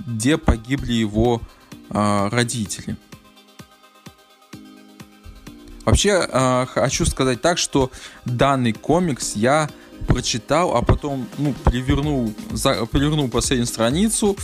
где 0.07 0.37
погибли 0.37 0.93
его 0.93 1.41
э, 1.89 2.29
родители. 2.31 2.97
Вообще, 5.85 6.27
э, 6.27 6.65
хочу 6.67 7.05
сказать 7.05 7.41
так, 7.41 7.57
что 7.57 7.91
данный 8.25 8.73
комикс 8.73 9.35
я 9.35 9.69
прочитал, 10.07 10.75
а 10.75 10.81
потом 10.81 11.27
ну, 11.37 11.53
перевернул, 11.65 12.33
за, 12.51 12.85
перевернул 12.87 13.29
последнюю 13.29 13.67
страницу, 13.67 14.37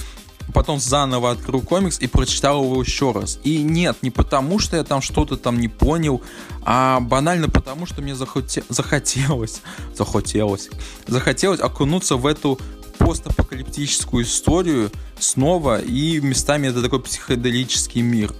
потом 0.54 0.80
заново 0.80 1.32
открыл 1.32 1.62
комикс 1.62 2.00
и 2.00 2.08
прочитал 2.08 2.64
его 2.64 2.82
еще 2.82 3.12
раз. 3.12 3.40
И 3.44 3.62
нет, 3.62 3.98
не 4.02 4.12
потому, 4.12 4.60
что 4.60 4.78
я 4.78 4.84
там 4.84 5.02
что-то 5.02 5.38
там 5.38 5.60
не 5.60 5.68
понял, 5.68 6.22
а 6.64 7.00
банально 7.00 7.50
потому, 7.50 7.86
что 7.86 8.02
мне 8.02 8.16
захоте... 8.16 8.64
захотелось, 8.70 9.62
захотелось, 9.96 10.70
захотелось 11.08 11.60
окунуться 11.60 12.18
в 12.18 12.26
эту 12.26 12.60
постапокалиптическую 12.98 14.24
историю 14.24 14.92
снова, 15.20 15.82
и 15.82 16.20
местами 16.20 16.68
это 16.68 16.82
такой 16.82 17.02
психоделический 17.02 18.02
мир. 18.02 18.34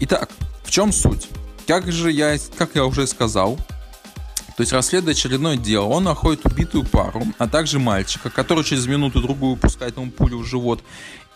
Итак, 0.00 0.30
в 0.64 0.70
чем 0.70 0.92
суть? 0.92 1.28
Как 1.66 1.90
же 1.90 2.10
я, 2.10 2.36
как 2.56 2.74
я 2.74 2.84
уже 2.84 3.06
сказал, 3.06 3.58
то 4.56 4.60
есть 4.60 4.72
расследуя 4.72 5.12
очередное 5.12 5.56
дело, 5.56 5.86
он 5.86 6.04
находит 6.04 6.44
убитую 6.44 6.84
пару, 6.84 7.22
а 7.38 7.48
также 7.48 7.78
мальчика, 7.78 8.30
который 8.30 8.64
через 8.64 8.86
минуту-другую 8.86 9.56
пускает 9.56 9.96
ему 9.96 10.10
пулю 10.10 10.38
в 10.38 10.44
живот. 10.44 10.82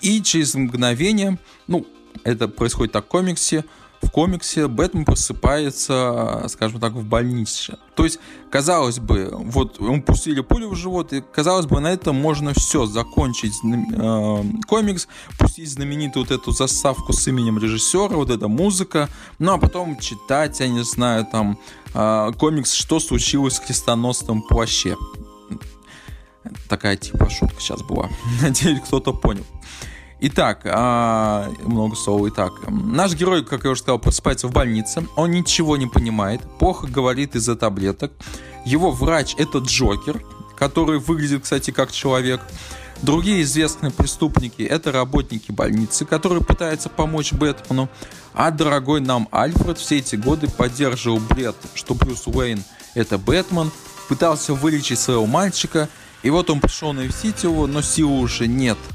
И 0.00 0.22
через 0.22 0.54
мгновение, 0.54 1.38
ну, 1.66 1.86
это 2.24 2.48
происходит 2.48 2.92
так 2.92 3.06
в 3.06 3.08
комиксе, 3.08 3.64
в 4.02 4.10
комиксе 4.10 4.68
Бэтмен 4.68 5.04
просыпается, 5.04 6.44
скажем 6.48 6.80
так, 6.80 6.92
в 6.92 7.04
больнице. 7.04 7.78
То 7.94 8.04
есть, 8.04 8.18
казалось 8.50 8.98
бы, 8.98 9.30
вот 9.32 9.80
ему 9.80 10.02
пустили 10.02 10.40
пулю 10.40 10.70
в 10.70 10.74
живот, 10.74 11.12
и 11.12 11.20
казалось 11.20 11.66
бы, 11.66 11.80
на 11.80 11.88
этом 11.88 12.16
можно 12.16 12.52
все 12.54 12.86
закончить 12.86 13.54
э, 13.64 14.42
комикс, 14.66 15.08
пустить 15.38 15.70
знаменитую 15.70 16.24
вот 16.24 16.32
эту 16.32 16.52
заставку 16.52 17.12
с 17.12 17.26
именем 17.26 17.58
режиссера, 17.58 18.16
вот 18.16 18.30
эта 18.30 18.48
музыка, 18.48 19.08
ну 19.38 19.52
а 19.52 19.58
потом 19.58 19.98
читать, 19.98 20.60
я 20.60 20.68
не 20.68 20.84
знаю, 20.84 21.26
там 21.30 21.58
э, 21.94 22.32
комикс 22.38 22.72
«Что 22.72 23.00
случилось 23.00 23.56
с 23.56 23.60
крестоносным 23.60 24.42
плаще». 24.42 24.96
Такая 26.68 26.96
типа 26.96 27.28
шутка 27.28 27.60
сейчас 27.60 27.82
была. 27.82 28.08
Надеюсь, 28.42 28.80
кто-то 28.80 29.12
понял. 29.12 29.44
Итак, 30.18 30.62
а, 30.64 31.52
много 31.62 31.94
слов. 31.94 32.26
Итак, 32.28 32.52
наш 32.68 33.12
герой, 33.12 33.44
как 33.44 33.64
я 33.64 33.70
уже 33.70 33.82
сказал, 33.82 33.98
просыпается 33.98 34.48
в 34.48 34.52
больнице. 34.52 35.06
Он 35.14 35.30
ничего 35.30 35.76
не 35.76 35.86
понимает, 35.86 36.40
плохо 36.58 36.86
говорит 36.86 37.36
из-за 37.36 37.54
таблеток. 37.54 38.12
Его 38.64 38.90
врач 38.90 39.34
это 39.36 39.58
Джокер, 39.58 40.22
который 40.56 41.00
выглядит, 41.00 41.42
кстати, 41.42 41.70
как 41.70 41.92
человек. 41.92 42.40
Другие 43.02 43.42
известные 43.42 43.92
преступники 43.92 44.62
это 44.62 44.90
работники 44.90 45.52
больницы, 45.52 46.06
которые 46.06 46.42
пытаются 46.42 46.88
помочь 46.88 47.34
Бэтмену. 47.34 47.90
А 48.32 48.50
дорогой 48.50 49.02
нам 49.02 49.28
Альфред 49.32 49.76
все 49.76 49.98
эти 49.98 50.16
годы 50.16 50.48
поддерживал 50.48 51.18
бред, 51.18 51.56
что 51.74 51.94
Брюс 51.94 52.26
Уэйн 52.26 52.64
это 52.94 53.18
Бэтмен, 53.18 53.70
пытался 54.08 54.54
вылечить 54.54 54.98
своего 54.98 55.26
мальчика, 55.26 55.90
и 56.22 56.30
вот 56.30 56.48
он 56.48 56.60
пришел 56.60 56.94
навестить 56.94 57.42
его, 57.42 57.66
но 57.66 57.82
силы 57.82 58.18
уже 58.18 58.46
нет– 58.46 58.78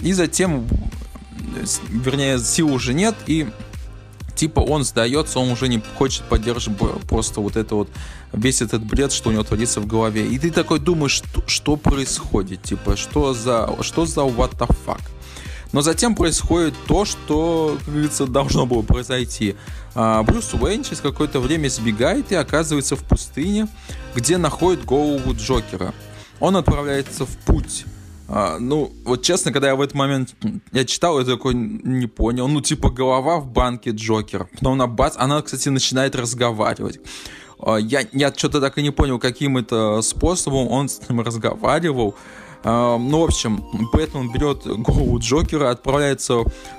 и 0.00 0.12
затем, 0.12 0.66
вернее, 1.88 2.38
сил 2.38 2.72
уже 2.72 2.94
нет, 2.94 3.14
и 3.26 3.48
типа 4.34 4.60
он 4.60 4.84
сдается, 4.84 5.40
он 5.40 5.50
уже 5.50 5.68
не 5.68 5.82
хочет 5.96 6.22
поддерживать 6.24 6.78
просто 7.08 7.40
вот 7.40 7.56
это 7.56 7.74
вот 7.74 7.88
весь 8.32 8.62
этот 8.62 8.84
бред, 8.84 9.12
что 9.12 9.30
у 9.30 9.32
него 9.32 9.42
творится 9.42 9.80
в 9.80 9.86
голове. 9.86 10.26
И 10.26 10.38
ты 10.38 10.50
такой 10.50 10.78
думаешь, 10.78 11.12
что, 11.12 11.42
что 11.46 11.76
происходит, 11.76 12.62
типа, 12.62 12.96
что 12.96 13.34
за, 13.34 13.68
что 13.82 14.06
за 14.06 14.20
what 14.20 14.56
the 14.56 14.68
fuck. 14.86 15.00
Но 15.72 15.82
затем 15.82 16.14
происходит 16.14 16.74
то, 16.86 17.04
что, 17.04 17.76
как 17.84 17.92
говорится, 17.92 18.26
должно 18.26 18.64
было 18.64 18.82
произойти. 18.82 19.54
А, 19.94 20.22
Брюс 20.22 20.54
Уэйн 20.54 20.82
через 20.82 21.00
какое-то 21.00 21.40
время 21.40 21.68
сбегает 21.68 22.32
и 22.32 22.36
оказывается 22.36 22.96
в 22.96 23.04
пустыне, 23.04 23.68
где 24.14 24.38
находит 24.38 24.84
голову 24.84 25.34
Джокера. 25.34 25.92
Он 26.40 26.56
отправляется 26.56 27.26
в 27.26 27.36
путь 27.38 27.84
а, 28.28 28.58
ну, 28.58 28.92
вот 29.04 29.22
честно, 29.22 29.52
когда 29.52 29.68
я 29.68 29.76
в 29.76 29.80
этот 29.80 29.94
момент 29.94 30.34
я 30.72 30.84
читал, 30.84 31.18
я 31.18 31.24
такой 31.24 31.54
не 31.54 32.06
понял. 32.06 32.46
Ну, 32.46 32.60
типа, 32.60 32.90
голова 32.90 33.38
в 33.38 33.46
банке 33.46 33.90
Джокера. 33.90 34.48
Потом 34.52 34.74
она 34.74 34.86
бац, 34.86 35.14
она, 35.16 35.40
кстати, 35.40 35.70
начинает 35.70 36.14
разговаривать. 36.14 37.00
А, 37.58 37.76
я, 37.76 38.04
я 38.12 38.32
что-то 38.34 38.60
так 38.60 38.76
и 38.76 38.82
не 38.82 38.90
понял, 38.90 39.18
каким 39.18 39.56
это 39.56 40.02
способом 40.02 40.68
он 40.68 40.90
с 40.90 41.00
ним 41.08 41.22
разговаривал. 41.22 42.14
А, 42.64 42.98
ну, 42.98 43.20
в 43.20 43.24
общем, 43.24 43.64
Бэтмен 43.92 44.30
берет 44.30 44.66
голову 44.66 45.18
Джокера, 45.18 45.70
отправляется 45.70 46.34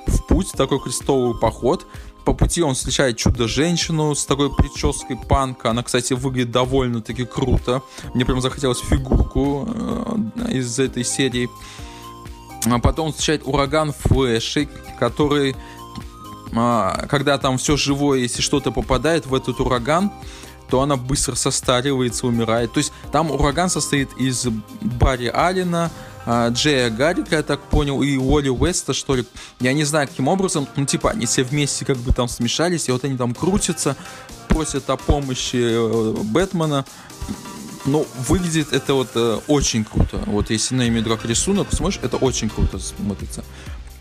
в 0.06 0.28
путь, 0.28 0.52
такой 0.52 0.80
крестовый 0.80 1.40
поход. 1.40 1.88
По 2.30 2.36
пути 2.36 2.62
он 2.62 2.76
встречает 2.76 3.18
чудо-женщину 3.18 4.14
с 4.14 4.24
такой 4.24 4.56
прической 4.56 5.18
панка. 5.18 5.72
Она, 5.72 5.82
кстати, 5.82 6.14
выглядит 6.14 6.52
довольно-таки 6.52 7.26
круто. 7.26 7.82
Мне 8.14 8.24
прям 8.24 8.40
захотелось 8.40 8.78
фигурку 8.82 9.68
э, 9.68 10.52
из 10.52 10.78
этой 10.78 11.04
серии. 11.04 11.50
А 12.70 12.78
потом 12.78 13.08
он 13.08 13.14
встречает 13.14 13.42
ураган 13.46 13.94
Флэши, 13.94 14.70
который, 15.00 15.56
э, 16.52 17.08
когда 17.10 17.40
там 17.40 17.58
все 17.58 17.76
живое, 17.78 18.20
если 18.20 18.44
что-то 18.44 18.72
попадает 18.72 19.26
в 19.26 19.34
этот 19.34 19.60
ураган, 19.60 20.12
то 20.70 20.82
она 20.82 20.98
быстро 20.98 21.34
состаривается, 21.34 22.28
умирает. 22.28 22.72
То 22.74 22.78
есть 22.78 22.94
там 23.12 23.32
ураган 23.32 23.72
состоит 23.72 24.10
из 24.20 24.46
Барри 24.82 25.32
Аллена, 25.34 25.86
а, 25.86 26.09
Джея 26.50 26.90
Гаррика, 26.92 27.38
я 27.38 27.44
так 27.44 27.60
понял, 27.62 28.04
и 28.04 28.16
Уолли 28.18 28.50
Уэста, 28.50 28.94
что 28.94 29.16
ли. 29.16 29.26
Я 29.60 29.74
не 29.74 29.84
знаю, 29.84 30.08
каким 30.08 30.28
образом. 30.28 30.68
Ну, 30.76 30.86
типа, 30.86 31.12
они 31.12 31.26
все 31.26 31.44
вместе 31.44 31.86
как 31.86 31.98
бы 31.98 32.14
там 32.14 32.28
смешались, 32.28 32.88
и 32.88 32.92
вот 32.92 33.04
они 33.04 33.18
там 33.18 33.34
крутятся, 33.34 33.96
просят 34.48 34.90
о 34.90 34.98
помощи 34.98 35.58
э, 35.58 36.14
Бэтмена. 36.26 36.86
Но 37.86 38.06
выглядит 38.28 38.74
это 38.74 38.94
вот 38.94 39.10
э, 39.16 39.40
очень 39.48 39.84
круто. 39.84 40.18
Вот 40.28 40.52
если 40.52 40.76
на 40.76 40.84
имя 40.84 41.04
как 41.04 41.26
рисунок, 41.26 41.74
смотришь, 41.74 42.00
это 42.04 42.18
очень 42.18 42.50
круто 42.50 42.78
смотрится. 42.78 43.44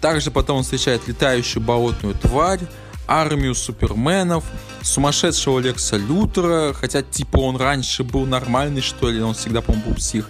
Также 0.00 0.30
потом 0.30 0.58
он 0.58 0.62
встречает 0.64 1.08
летающую 1.08 1.62
болотную 1.62 2.14
тварь, 2.14 2.60
армию 3.06 3.54
суперменов, 3.54 4.44
сумасшедшего 4.82 5.60
Лекса 5.60 5.96
Лютера, 5.96 6.74
хотя 6.74 7.02
типа 7.02 7.38
он 7.38 7.56
раньше 7.56 8.04
был 8.04 8.26
нормальный, 8.26 8.82
что 8.82 9.10
ли, 9.10 9.20
он 9.22 9.34
всегда, 9.34 9.62
по-моему, 9.62 9.88
был 9.88 9.94
псих. 9.96 10.28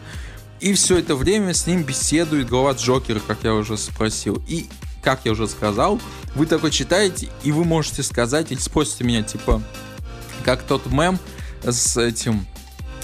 И 0.61 0.73
все 0.75 0.99
это 0.99 1.15
время 1.15 1.55
с 1.55 1.67
ним 1.67 1.83
беседует 1.83 2.49
глава 2.49 2.73
Джокера, 2.73 3.21
как 3.21 3.39
я 3.45 3.55
уже 3.55 3.77
спросил. 3.77 4.43
И 4.49 4.67
как 5.03 5.21
я 5.25 5.33
уже 5.33 5.47
сказал, 5.47 6.01
вы 6.35 6.47
такой 6.47 6.71
читаете, 6.71 7.29
и 7.45 7.53
вы 7.53 7.65
можете 7.65 8.03
сказать, 8.03 8.51
или 8.51 8.59
спросите 8.59 9.05
меня, 9.05 9.23
типа, 9.23 9.63
как 10.45 10.63
тот 10.63 10.87
мем 10.87 11.19
с 11.63 11.97
этим 11.97 12.47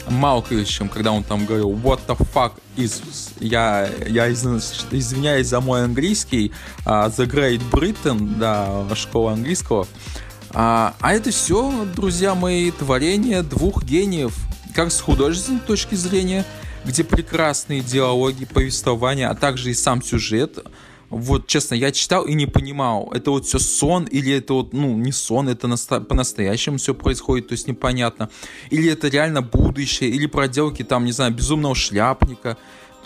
Малковичем, 0.08 0.88
когда 0.88 1.12
он 1.12 1.22
там 1.22 1.46
говорил 1.46 1.70
«What 1.70 2.00
the 2.06 2.18
fuck 2.34 2.52
is...» 2.76 3.00
Я, 3.40 3.88
я 4.06 4.30
извиняюсь 4.30 5.46
за 5.46 5.60
мой 5.60 5.84
английский, 5.84 6.52
uh, 6.84 7.10
The 7.14 7.26
Great 7.26 7.62
Britain, 7.70 8.36
да, 8.38 8.86
школа 8.94 9.32
английского. 9.32 9.86
А, 10.50 10.94
а 11.00 11.14
это 11.14 11.30
все, 11.30 11.86
друзья 11.96 12.34
мои, 12.34 12.70
творение 12.70 13.42
двух 13.42 13.82
гениев, 13.82 14.36
как 14.74 14.92
с 14.92 15.00
художественной 15.00 15.60
точки 15.60 15.94
зрения, 15.94 16.44
где 16.84 17.04
прекрасные 17.04 17.80
диалоги, 17.80 18.44
повествования, 18.44 19.28
а 19.28 19.34
также 19.34 19.70
и 19.70 19.74
сам 19.74 20.02
сюжет– 20.02 20.58
вот, 21.14 21.46
честно, 21.46 21.76
я 21.76 21.92
читал 21.92 22.24
и 22.24 22.34
не 22.34 22.46
понимал, 22.46 23.08
это 23.14 23.30
вот 23.30 23.46
все 23.46 23.60
сон 23.60 24.04
или 24.04 24.32
это 24.32 24.54
вот, 24.54 24.72
ну, 24.72 24.96
не 24.96 25.12
сон, 25.12 25.48
это 25.48 25.68
наста- 25.68 26.00
по-настоящему 26.00 26.78
все 26.78 26.92
происходит, 26.92 27.48
то 27.48 27.52
есть 27.52 27.68
непонятно. 27.68 28.30
Или 28.70 28.90
это 28.90 29.06
реально 29.06 29.40
будущее, 29.40 30.10
или 30.10 30.26
проделки 30.26 30.82
там, 30.82 31.04
не 31.04 31.12
знаю, 31.12 31.32
безумного 31.32 31.76
шляпника. 31.76 32.56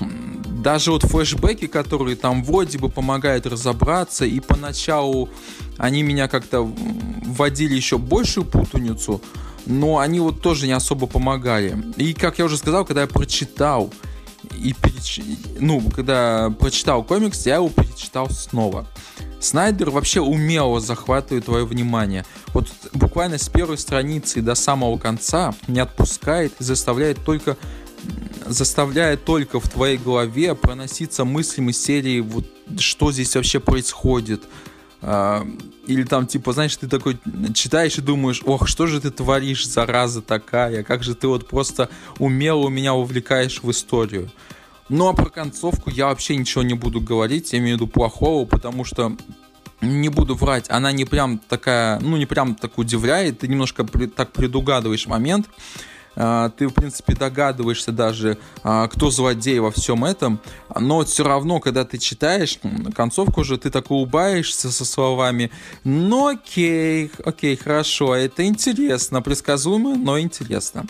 Даже 0.00 0.92
вот 0.92 1.02
флешбеки, 1.02 1.66
которые 1.66 2.16
там 2.16 2.42
вроде 2.44 2.78
бы 2.78 2.88
помогают 2.88 3.46
разобраться, 3.46 4.24
и 4.24 4.40
поначалу 4.40 5.28
они 5.76 6.02
меня 6.02 6.28
как-то 6.28 6.62
вводили 6.62 7.74
еще 7.74 7.98
большую 7.98 8.46
путаницу, 8.46 9.20
но 9.66 9.98
они 9.98 10.20
вот 10.20 10.40
тоже 10.40 10.66
не 10.66 10.72
особо 10.72 11.06
помогали. 11.06 11.76
И, 11.96 12.14
как 12.14 12.38
я 12.38 12.44
уже 12.44 12.56
сказал, 12.56 12.84
когда 12.84 13.02
я 13.02 13.06
прочитал 13.06 13.92
и 14.52 14.72
переч... 14.72 15.20
ну, 15.60 15.80
когда 15.90 16.50
прочитал 16.50 17.02
комикс, 17.04 17.46
я 17.46 17.56
его 17.56 17.68
перечитал 17.68 18.30
снова. 18.30 18.86
Снайдер 19.40 19.90
вообще 19.90 20.20
умело 20.20 20.80
захватывает 20.80 21.44
твое 21.44 21.64
внимание. 21.64 22.24
Вот 22.48 22.68
буквально 22.92 23.38
с 23.38 23.48
первой 23.48 23.78
страницы 23.78 24.42
до 24.42 24.54
самого 24.54 24.98
конца 24.98 25.54
не 25.68 25.80
отпускает 25.80 26.52
и 26.58 26.64
заставляет 26.64 27.24
только 27.24 27.56
заставляет 28.46 29.24
только 29.24 29.60
в 29.60 29.68
твоей 29.68 29.98
голове 29.98 30.54
проноситься 30.54 31.24
мыслями 31.24 31.72
серии 31.72 32.20
вот 32.20 32.46
что 32.78 33.10
здесь 33.12 33.34
вообще 33.34 33.60
происходит, 33.60 34.44
а, 35.02 35.46
или 35.88 36.04
там, 36.04 36.26
типа, 36.26 36.52
знаешь, 36.52 36.76
ты 36.76 36.86
такой 36.86 37.18
читаешь 37.54 37.96
и 37.96 38.02
думаешь, 38.02 38.42
ох, 38.44 38.68
что 38.68 38.86
же 38.86 39.00
ты 39.00 39.10
творишь, 39.10 39.66
зараза 39.66 40.20
такая, 40.20 40.84
как 40.84 41.02
же 41.02 41.14
ты 41.14 41.26
вот 41.26 41.48
просто 41.48 41.88
умело 42.18 42.68
меня 42.68 42.92
увлекаешь 42.94 43.62
в 43.62 43.70
историю. 43.70 44.30
Ну 44.90 45.08
а 45.08 45.14
про 45.14 45.30
концовку 45.30 45.90
я 45.90 46.06
вообще 46.06 46.36
ничего 46.36 46.62
не 46.62 46.74
буду 46.74 47.00
говорить, 47.00 47.52
я 47.52 47.58
имею 47.58 47.76
в 47.76 47.80
виду 47.80 47.90
плохого, 47.90 48.46
потому 48.46 48.84
что 48.84 49.16
не 49.80 50.08
буду 50.10 50.34
врать, 50.34 50.66
она 50.68 50.92
не 50.92 51.06
прям 51.06 51.38
такая, 51.38 52.00
ну 52.00 52.16
не 52.16 52.26
прям 52.26 52.54
так 52.54 52.78
удивляет, 52.78 53.38
ты 53.38 53.48
немножко 53.48 53.84
при, 53.84 54.06
так 54.06 54.32
предугадываешь 54.32 55.06
момент, 55.06 55.48
ты, 56.56 56.66
в 56.66 56.72
принципе, 56.72 57.14
догадываешься 57.14 57.92
даже, 57.92 58.38
а, 58.64 58.88
кто 58.88 59.10
злодей 59.10 59.60
во 59.60 59.70
всем 59.70 60.04
этом, 60.04 60.40
но 60.74 61.04
все 61.04 61.22
равно, 61.22 61.60
когда 61.60 61.84
ты 61.84 61.98
читаешь 61.98 62.58
концовку 62.94 63.42
уже, 63.42 63.56
ты 63.56 63.70
так 63.70 63.90
улыбаешься 63.90 64.72
со 64.72 64.84
словами 64.84 65.52
«Ну 65.84 66.26
окей, 66.26 67.12
окей, 67.24 67.56
хорошо, 67.56 68.16
это 68.16 68.44
интересно, 68.44 69.22
предсказуемо, 69.22 69.94
но 69.94 70.18
интересно». 70.18 70.86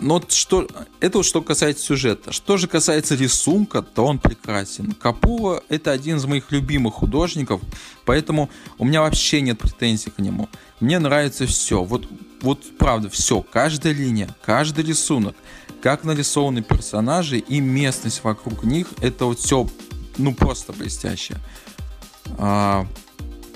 Но 0.00 0.22
что, 0.28 0.68
это 1.00 1.18
вот 1.18 1.26
что 1.26 1.42
касается 1.42 1.84
сюжета. 1.84 2.32
Что 2.32 2.56
же 2.56 2.68
касается 2.68 3.16
рисунка, 3.16 3.82
то 3.82 4.04
он 4.04 4.18
прекрасен. 4.18 4.92
Капула 4.92 5.62
это 5.68 5.90
один 5.90 6.18
из 6.18 6.24
моих 6.24 6.52
любимых 6.52 6.94
художников, 6.94 7.60
поэтому 8.04 8.48
у 8.78 8.84
меня 8.84 9.00
вообще 9.00 9.40
нет 9.40 9.58
претензий 9.58 10.10
к 10.10 10.18
нему. 10.18 10.48
Мне 10.78 11.00
нравится 11.00 11.46
все. 11.46 11.82
Вот, 11.82 12.08
вот 12.42 12.62
правда, 12.78 13.10
все. 13.10 13.42
Каждая 13.42 13.92
линия, 13.92 14.28
каждый 14.44 14.84
рисунок, 14.84 15.34
как 15.82 16.04
нарисованы 16.04 16.62
персонажи 16.62 17.38
и 17.38 17.60
местность 17.60 18.22
вокруг 18.22 18.62
них, 18.62 18.86
это 19.00 19.24
вот 19.24 19.40
все, 19.40 19.68
ну, 20.16 20.32
просто 20.32 20.72
блестяще. 20.72 21.36
А, 22.38 22.86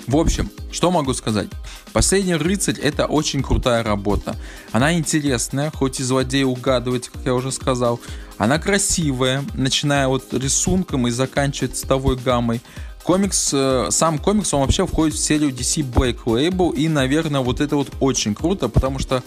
в 0.07 0.17
общем, 0.17 0.49
что 0.71 0.91
могу 0.91 1.13
сказать? 1.13 1.47
Последний 1.93 2.35
рыцарь 2.35 2.79
это 2.79 3.05
очень 3.05 3.41
крутая 3.43 3.83
работа. 3.83 4.35
Она 4.71 4.93
интересная, 4.93 5.71
хоть 5.71 5.99
и 5.99 6.03
злодей 6.03 6.43
угадывать, 6.43 7.09
как 7.09 7.25
я 7.25 7.33
уже 7.33 7.51
сказал. 7.51 7.99
Она 8.37 8.59
красивая, 8.59 9.43
начиная 9.53 10.07
от 10.07 10.33
рисунком 10.33 11.07
и 11.07 11.11
заканчивая 11.11 11.73
цветовой 11.73 12.17
гаммой. 12.17 12.61
Комикс, 13.03 13.51
э, 13.53 13.87
сам 13.91 14.17
комикс, 14.17 14.53
он 14.53 14.61
вообще 14.61 14.87
входит 14.87 15.15
в 15.15 15.19
серию 15.19 15.51
DC 15.51 15.83
Black 15.83 16.23
Label, 16.23 16.73
и, 16.73 16.87
наверное, 16.87 17.41
вот 17.41 17.59
это 17.59 17.75
вот 17.75 17.89
очень 17.99 18.33
круто, 18.33 18.69
потому 18.69 18.99
что 18.99 19.21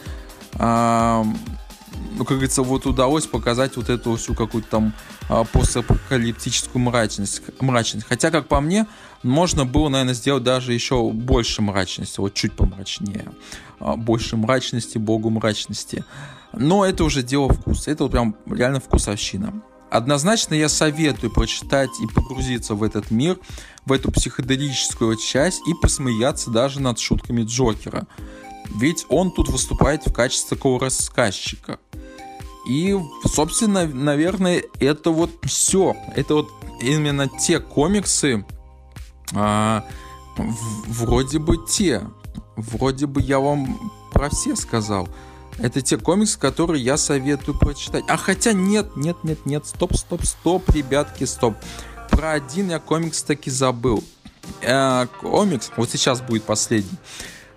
э, 0.54 1.24
ну, 2.16 2.24
как 2.24 2.38
говорится, 2.38 2.62
вот 2.62 2.86
удалось 2.86 3.26
показать 3.26 3.76
вот 3.76 3.90
эту 3.90 4.16
всю 4.16 4.34
какую-то 4.34 4.68
там 4.68 4.94
а, 5.28 5.44
постапокалиптическую 5.44 6.82
мрачность, 6.82 7.42
мрачность. 7.60 8.06
Хотя, 8.08 8.30
как 8.30 8.48
по 8.48 8.60
мне, 8.60 8.86
можно 9.26 9.64
было, 9.64 9.88
наверное, 9.88 10.14
сделать 10.14 10.42
даже 10.42 10.72
еще 10.72 11.10
больше 11.10 11.62
мрачности, 11.62 12.20
вот 12.20 12.34
чуть 12.34 12.52
помрачнее. 12.52 13.26
А, 13.80 13.96
больше 13.96 14.36
мрачности, 14.36 14.98
богу 14.98 15.30
мрачности. 15.30 16.04
Но 16.52 16.84
это 16.84 17.04
уже 17.04 17.22
дело 17.22 17.52
вкуса. 17.52 17.90
Это 17.90 18.04
вот 18.04 18.12
прям 18.12 18.36
реально 18.46 18.80
вкусовщина. 18.80 19.62
Однозначно 19.90 20.54
я 20.54 20.68
советую 20.68 21.32
прочитать 21.32 21.90
и 22.02 22.12
погрузиться 22.12 22.74
в 22.74 22.82
этот 22.82 23.10
мир, 23.10 23.38
в 23.84 23.92
эту 23.92 24.10
психоделическую 24.10 25.16
часть 25.16 25.60
и 25.68 25.74
посмеяться 25.74 26.50
даже 26.50 26.80
над 26.80 26.98
шутками 26.98 27.42
Джокера. 27.42 28.06
Ведь 28.80 29.06
он 29.08 29.30
тут 29.30 29.48
выступает 29.48 30.06
в 30.06 30.12
качестве 30.12 30.56
такого 30.56 30.80
рассказчика. 30.80 31.78
И, 32.68 32.98
собственно, 33.32 33.86
наверное, 33.86 34.64
это 34.80 35.10
вот 35.10 35.30
все. 35.44 35.96
Это 36.16 36.34
вот 36.34 36.50
именно 36.80 37.28
те 37.28 37.60
комиксы, 37.60 38.44
а, 39.34 39.84
вроде 40.36 41.38
бы 41.38 41.58
те. 41.66 42.02
Вроде 42.56 43.06
бы 43.06 43.20
я 43.20 43.38
вам 43.38 43.92
про 44.12 44.30
все 44.30 44.56
сказал. 44.56 45.08
Это 45.58 45.80
те 45.80 45.96
комиксы, 45.96 46.38
которые 46.38 46.82
я 46.84 46.96
советую 46.96 47.58
прочитать. 47.58 48.04
А 48.08 48.16
хотя 48.16 48.52
нет, 48.52 48.96
нет, 48.96 49.16
нет, 49.22 49.46
нет, 49.46 49.66
стоп, 49.66 49.96
стоп, 49.96 50.24
стоп, 50.24 50.70
ребятки, 50.70 51.24
стоп. 51.24 51.56
Про 52.10 52.32
один 52.32 52.70
я 52.70 52.78
комикс 52.78 53.22
таки 53.22 53.50
забыл. 53.50 54.04
Э, 54.62 55.06
комикс, 55.20 55.70
вот 55.76 55.90
сейчас 55.90 56.20
будет 56.20 56.44
последний. 56.44 56.98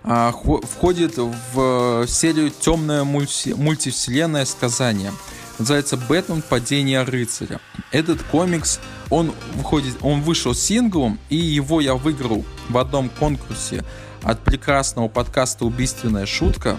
А, 0.02 0.32
входит 0.32 1.18
в 1.18 2.06
серию 2.06 2.50
«Темная 2.50 3.04
мульти 3.04 3.50
мультивселенная 3.50 4.46
сказания». 4.46 5.12
Называется 5.58 5.98
«Бэтмен. 5.98 6.42
Падение 6.42 7.02
рыцаря». 7.02 7.60
Этот 7.90 8.22
комикс, 8.22 8.80
он, 9.10 9.32
выходит, 9.54 9.96
он 10.02 10.22
вышел 10.22 10.54
синглом, 10.54 11.18
и 11.28 11.36
его 11.36 11.80
я 11.80 11.94
выиграл 11.94 12.44
в 12.68 12.78
одном 12.78 13.08
конкурсе 13.08 13.84
от 14.22 14.40
прекрасного 14.40 15.08
подкаста 15.08 15.64
«Убийственная 15.64 16.26
шутка». 16.26 16.78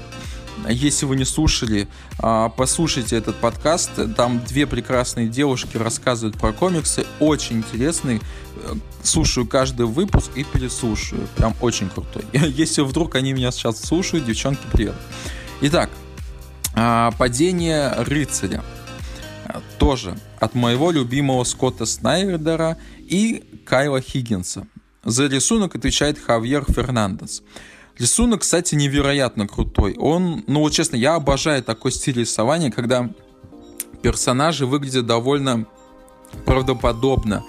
Если 0.69 1.05
вы 1.05 1.15
не 1.15 1.25
слушали, 1.25 1.87
а, 2.19 2.49
послушайте 2.49 3.17
этот 3.17 3.35
подкаст. 3.37 3.91
Там 4.15 4.43
две 4.45 4.67
прекрасные 4.67 5.27
девушки 5.27 5.75
рассказывают 5.77 6.37
про 6.37 6.53
комиксы. 6.53 7.05
Очень 7.19 7.57
интересный. 7.57 8.21
Слушаю 9.01 9.47
каждый 9.47 9.87
выпуск 9.87 10.29
и 10.35 10.43
переслушаю. 10.43 11.27
Прям 11.35 11.55
очень 11.61 11.89
крутой. 11.89 12.25
Если 12.33 12.81
вдруг 12.81 13.15
они 13.15 13.33
меня 13.33 13.51
сейчас 13.51 13.81
слушают, 13.81 14.25
девчонки, 14.25 14.61
привет. 14.71 14.95
Итак, 15.61 15.89
а, 16.75 17.11
«Падение 17.17 17.93
рыцаря». 17.97 18.63
Тоже 19.79 20.15
от 20.41 20.55
моего 20.55 20.89
любимого 20.91 21.43
Скотта 21.43 21.85
Снайдера 21.85 22.77
и 22.97 23.61
Кайла 23.63 24.01
Хиггинса. 24.01 24.67
За 25.05 25.27
рисунок 25.27 25.75
отвечает 25.75 26.17
Хавьер 26.19 26.65
Фернандес. 26.67 27.43
Рисунок, 27.97 28.41
кстати, 28.41 28.73
невероятно 28.73 29.47
крутой. 29.47 29.95
Он, 29.99 30.43
ну 30.47 30.61
вот 30.61 30.73
честно, 30.73 30.95
я 30.95 31.13
обожаю 31.15 31.63
такой 31.63 31.91
стиль 31.91 32.17
рисования, 32.19 32.71
когда 32.71 33.07
персонажи 34.01 34.65
выглядят 34.65 35.05
довольно 35.05 35.67
правдоподобно. 36.45 37.43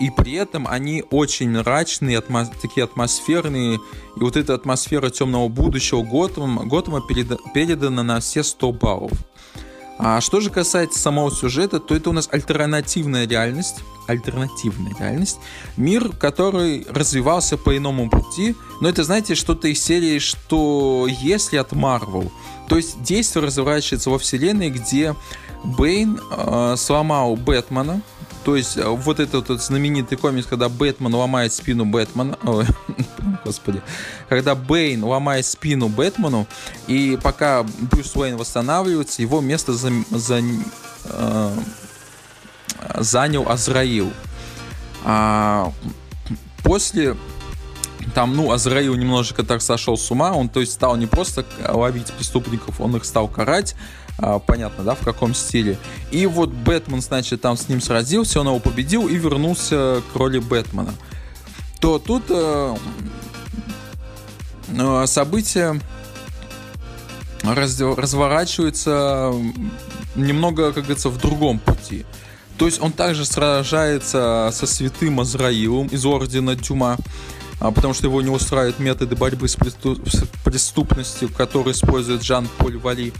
И 0.00 0.10
при 0.10 0.34
этом 0.34 0.68
они 0.68 1.02
очень 1.10 1.50
мрачные, 1.50 2.18
атмо- 2.20 2.52
такие 2.62 2.84
атмосферные. 2.84 3.80
И 4.16 4.20
вот 4.20 4.36
эта 4.36 4.54
атмосфера 4.54 5.10
темного 5.10 5.48
будущего 5.48 6.02
Готэма, 6.02 6.64
Готэма 6.66 7.00
переда- 7.00 7.38
передана 7.52 8.04
на 8.04 8.20
все 8.20 8.44
100 8.44 8.72
баллов. 8.72 9.10
А 9.98 10.20
что 10.20 10.40
же 10.40 10.50
касается 10.50 10.98
самого 10.98 11.30
сюжета, 11.30 11.80
то 11.80 11.94
это 11.94 12.10
у 12.10 12.12
нас 12.12 12.28
альтернативная 12.30 13.26
реальность, 13.26 13.76
альтернативная 14.06 14.94
реальность, 14.98 15.38
мир, 15.76 16.10
который 16.10 16.86
развивался 16.88 17.56
по 17.56 17.76
иному 17.76 18.08
пути, 18.08 18.54
но 18.80 18.88
это, 18.88 19.02
знаете, 19.02 19.34
что-то 19.34 19.66
из 19.66 19.82
серии, 19.82 20.20
что 20.20 21.06
если 21.08 21.56
от 21.56 21.72
Marvel, 21.72 22.30
то 22.68 22.76
есть 22.76 23.02
действие 23.02 23.44
разворачивается 23.44 24.10
во 24.10 24.18
вселенной, 24.18 24.70
где 24.70 25.16
Бэйн 25.64 26.20
э, 26.30 26.74
сломал 26.78 27.34
Бэтмена, 27.34 28.00
То 28.44 28.56
есть 28.56 28.76
э, 28.76 28.86
вот 28.86 29.20
этот 29.20 29.48
вот 29.48 29.62
знаменитый 29.62 30.16
комикс, 30.18 30.46
когда 30.46 30.68
Бэтмен 30.68 31.14
ломает 31.14 31.52
спину 31.52 31.84
Бэтмена, 31.84 32.38
господи, 33.44 33.82
когда 34.28 34.54
Бэйн 34.54 35.04
ломает 35.04 35.46
спину 35.46 35.88
Бэтмену, 35.88 36.46
и 36.86 37.18
пока 37.22 37.64
Брюс 37.64 38.14
Уэйн 38.16 38.36
восстанавливается, 38.36 39.22
его 39.22 39.40
место 39.40 39.72
за, 39.72 39.90
за, 40.10 40.40
э, 41.04 41.58
занял 42.94 43.48
Азраил. 43.48 44.12
А, 45.04 45.72
после 46.62 47.16
там, 48.14 48.34
ну, 48.34 48.52
Азраил 48.52 48.94
немножечко 48.94 49.42
так 49.42 49.62
сошел 49.62 49.96
с 49.96 50.10
ума, 50.10 50.32
он, 50.32 50.48
то 50.48 50.60
есть, 50.60 50.72
стал 50.72 50.96
не 50.96 51.06
просто 51.06 51.44
ловить 51.66 52.12
преступников, 52.12 52.80
он 52.80 52.96
их 52.96 53.04
стал 53.04 53.28
карать, 53.28 53.74
понятно, 54.46 54.84
да, 54.84 54.94
в 54.94 55.00
каком 55.00 55.34
стиле. 55.34 55.78
И 56.10 56.26
вот 56.26 56.50
Бэтмен, 56.50 57.00
значит, 57.00 57.40
там 57.40 57.56
с 57.56 57.68
ним 57.68 57.80
сразился, 57.80 58.40
он 58.40 58.48
его 58.48 58.58
победил 58.58 59.08
и 59.08 59.16
вернулся 59.16 60.02
к 60.12 60.16
роли 60.16 60.38
Бэтмена. 60.38 60.92
То 61.80 61.98
тут 61.98 62.24
э, 62.28 62.76
э, 64.70 65.06
события 65.06 65.80
раз, 67.44 67.80
разворачиваются 67.80 69.32
немного, 70.16 70.72
как 70.72 70.84
говорится, 70.84 71.08
в 71.08 71.18
другом 71.18 71.58
пути. 71.58 72.04
То 72.58 72.66
есть 72.66 72.80
он 72.82 72.92
также 72.92 73.24
сражается 73.24 74.50
со 74.52 74.66
святым 74.66 75.20
Азраилом 75.20 75.86
из 75.86 76.04
Ордена 76.04 76.56
Дюма, 76.56 76.98
а, 77.60 77.70
потому 77.70 77.94
что 77.94 78.06
его 78.06 78.20
не 78.20 78.30
устраивают 78.30 78.80
методы 78.80 79.14
борьбы 79.14 79.46
с 79.48 79.56
преступностью, 80.44 81.28
которые 81.28 81.72
использует 81.72 82.22
Жан-Поль 82.22 82.78
Вали. 82.78 83.12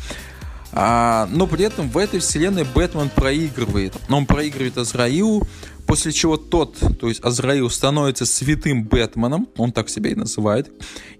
А, 0.72 1.26
но 1.30 1.46
при 1.46 1.64
этом 1.64 1.88
в 1.88 1.96
этой 1.96 2.20
вселенной 2.20 2.64
Бэтмен 2.64 3.08
проигрывает. 3.08 3.94
Он 4.08 4.26
проигрывает 4.26 4.76
Азраилу, 4.78 5.46
после 5.86 6.12
чего 6.12 6.36
тот, 6.36 6.76
то 7.00 7.08
есть 7.08 7.24
Азраил, 7.24 7.70
становится 7.70 8.26
святым 8.26 8.84
Бэтменом, 8.84 9.48
он 9.56 9.72
так 9.72 9.88
себя 9.88 10.10
и 10.10 10.14
называет, 10.14 10.70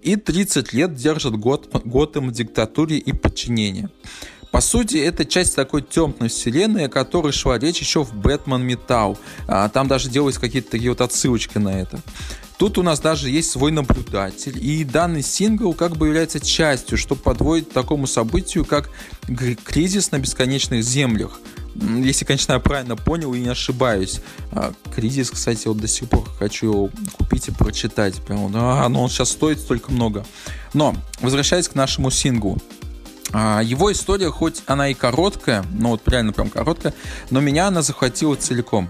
и 0.03 0.15
30 0.15 0.73
лет 0.73 0.93
держит 0.93 1.35
год, 1.35 1.69
Готэм 1.83 2.29
в 2.29 2.31
диктатуре 2.31 2.97
и 2.97 3.11
подчинении. 3.11 3.89
По 4.51 4.61
сути, 4.61 4.97
это 4.97 5.25
часть 5.25 5.55
такой 5.55 5.81
темной 5.83 6.29
вселенной, 6.29 6.85
о 6.85 6.89
которой 6.89 7.31
шла 7.31 7.59
речь 7.59 7.79
еще 7.79 8.03
в 8.03 8.13
Бэтмен 8.15 8.63
Метал. 8.63 9.17
А, 9.47 9.69
там 9.69 9.87
даже 9.87 10.09
делаются 10.09 10.41
какие-то 10.41 10.71
такие 10.71 10.89
вот 10.89 11.01
отсылочки 11.01 11.57
на 11.59 11.79
это. 11.79 11.99
Тут 12.57 12.77
у 12.77 12.83
нас 12.83 12.99
даже 12.99 13.29
есть 13.29 13.51
свой 13.51 13.71
наблюдатель, 13.71 14.61
и 14.61 14.83
данный 14.83 15.21
сингл 15.21 15.73
как 15.73 15.95
бы 15.95 16.07
является 16.07 16.41
частью, 16.41 16.97
что 16.97 17.15
подводит 17.15 17.69
к 17.69 17.71
такому 17.71 18.05
событию, 18.05 18.65
как 18.65 18.89
кризис 19.63 20.11
на 20.11 20.19
бесконечных 20.19 20.83
землях. 20.83 21.39
Если, 21.75 22.25
конечно, 22.25 22.53
я 22.53 22.59
правильно 22.59 22.97
понял 22.97 23.33
и 23.33 23.39
не 23.39 23.47
ошибаюсь. 23.47 24.19
А, 24.51 24.73
кризис, 24.93 25.29
кстати, 25.29 25.67
вот 25.67 25.77
до 25.77 25.87
сих 25.87 26.09
пор 26.09 26.27
хочу 26.37 26.65
его 26.65 26.89
купить 27.13 27.47
и 27.47 27.51
прочитать. 27.51 28.15
Прям, 28.25 28.51
а, 28.53 28.89
но 28.89 29.03
он 29.03 29.09
сейчас 29.09 29.29
стоит 29.29 29.59
столько 29.59 29.91
много. 29.91 30.25
Но, 30.73 30.95
возвращаясь 31.21 31.69
к 31.69 31.75
нашему 31.75 32.11
синглу. 32.11 32.57
А, 33.31 33.61
его 33.61 33.91
история, 33.91 34.29
хоть 34.29 34.63
она 34.65 34.89
и 34.89 34.93
короткая, 34.93 35.63
ну 35.71 35.89
вот 35.89 36.07
реально 36.07 36.33
прям 36.33 36.49
короткая, 36.49 36.93
но 37.29 37.39
меня 37.39 37.67
она 37.67 37.81
захватила 37.81 38.35
целиком. 38.35 38.89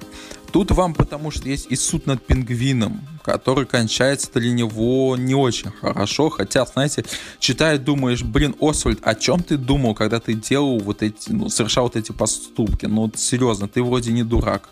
Тут 0.51 0.71
вам 0.71 0.95
потому 0.95 1.29
что 1.29 1.47
есть 1.47 1.67
и 1.69 1.75
суд 1.75 2.07
над 2.07 2.25
пингвином, 2.25 3.01
который 3.23 3.65
кончается 3.67 4.31
для 4.33 4.51
него 4.51 5.15
не 5.15 5.35
очень 5.35 5.69
хорошо, 5.69 6.29
хотя, 6.29 6.65
знаете, 6.65 7.05
читая, 7.39 7.77
думаешь, 7.77 8.23
блин, 8.23 8.55
Освальд, 8.59 8.99
о 9.03 9.13
чем 9.13 9.43
ты 9.43 9.57
думал, 9.57 9.93
когда 9.93 10.19
ты 10.19 10.33
делал 10.33 10.79
вот 10.79 11.03
эти, 11.03 11.29
ну, 11.31 11.49
совершал 11.49 11.83
вот 11.83 11.95
эти 11.95 12.11
поступки? 12.11 12.87
Ну, 12.87 13.03
вот, 13.03 13.19
серьезно, 13.19 13.67
ты 13.67 13.83
вроде 13.83 14.11
не 14.11 14.23
дурак. 14.23 14.69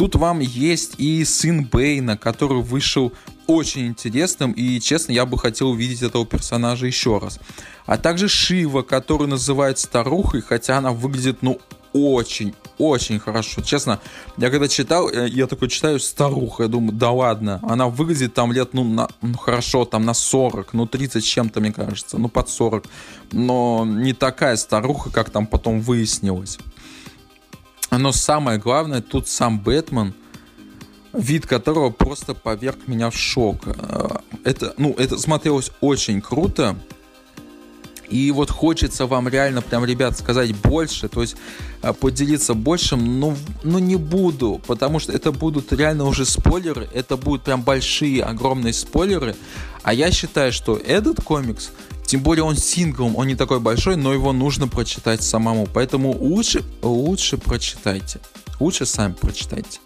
Тут 0.00 0.14
вам 0.14 0.38
есть 0.40 0.94
и 0.96 1.22
сын 1.26 1.62
Бейна, 1.62 2.16
который 2.16 2.62
вышел 2.62 3.12
очень 3.46 3.88
интересным, 3.88 4.52
и, 4.52 4.80
честно, 4.80 5.12
я 5.12 5.26
бы 5.26 5.36
хотел 5.36 5.68
увидеть 5.68 6.00
этого 6.00 6.24
персонажа 6.24 6.86
еще 6.86 7.18
раз. 7.18 7.38
А 7.84 7.98
также 7.98 8.26
Шива, 8.26 8.80
который 8.80 9.28
называют 9.28 9.78
старухой, 9.78 10.40
хотя 10.40 10.78
она 10.78 10.92
выглядит, 10.92 11.42
ну, 11.42 11.60
очень, 11.92 12.54
очень 12.78 13.18
хорошо. 13.18 13.60
Честно, 13.60 14.00
я 14.38 14.48
когда 14.48 14.68
читал, 14.68 15.10
э, 15.10 15.28
я 15.28 15.46
такой 15.46 15.68
читаю 15.68 16.00
старуха, 16.00 16.62
я 16.62 16.70
думаю, 16.70 16.92
да 16.92 17.10
ладно, 17.10 17.60
она 17.62 17.88
выглядит 17.88 18.32
там 18.32 18.52
лет, 18.52 18.72
ну, 18.72 18.84
на, 18.84 19.06
ну 19.20 19.36
хорошо, 19.36 19.84
там 19.84 20.06
на 20.06 20.14
40, 20.14 20.72
ну 20.72 20.86
30 20.86 21.22
чем-то, 21.22 21.60
мне 21.60 21.74
кажется, 21.74 22.16
ну 22.16 22.30
под 22.30 22.48
40, 22.48 22.86
но 23.32 23.84
не 23.84 24.14
такая 24.14 24.56
старуха, 24.56 25.10
как 25.10 25.28
там 25.28 25.46
потом 25.46 25.82
выяснилось. 25.82 26.58
Но 27.90 28.12
самое 28.12 28.58
главное, 28.58 29.00
тут 29.00 29.28
сам 29.28 29.58
Бэтмен, 29.58 30.14
вид 31.12 31.46
которого 31.46 31.90
просто 31.90 32.34
поверг 32.34 32.86
меня 32.86 33.10
в 33.10 33.16
шок. 33.16 33.62
Э, 33.66 34.18
это, 34.44 34.74
ну, 34.76 34.94
это 34.96 35.18
смотрелось 35.18 35.72
очень 35.80 36.20
круто, 36.20 36.76
и 38.10 38.30
вот 38.32 38.50
хочется 38.50 39.06
вам 39.06 39.28
реально 39.28 39.62
прям, 39.62 39.84
ребят, 39.84 40.18
сказать 40.18 40.54
больше, 40.54 41.08
то 41.08 41.22
есть 41.22 41.36
а, 41.82 41.92
поделиться 41.92 42.54
большим, 42.54 43.20
но, 43.20 43.36
но 43.62 43.78
не 43.78 43.96
буду, 43.96 44.60
потому 44.66 44.98
что 44.98 45.12
это 45.12 45.32
будут 45.32 45.72
реально 45.72 46.04
уже 46.04 46.24
спойлеры, 46.24 46.88
это 46.92 47.16
будут 47.16 47.42
прям 47.42 47.62
большие, 47.62 48.22
огромные 48.22 48.72
спойлеры. 48.72 49.36
А 49.82 49.94
я 49.94 50.10
считаю, 50.10 50.52
что 50.52 50.76
этот 50.76 51.22
комикс, 51.22 51.70
тем 52.04 52.22
более 52.22 52.42
он 52.42 52.56
синглом, 52.56 53.16
он 53.16 53.28
не 53.28 53.36
такой 53.36 53.60
большой, 53.60 53.96
но 53.96 54.12
его 54.12 54.32
нужно 54.32 54.66
прочитать 54.66 55.22
самому. 55.22 55.68
Поэтому 55.72 56.10
лучше, 56.10 56.64
лучше 56.82 57.38
прочитайте. 57.38 58.20
Лучше 58.58 58.84
сами 58.84 59.12
прочитайте. 59.12 59.78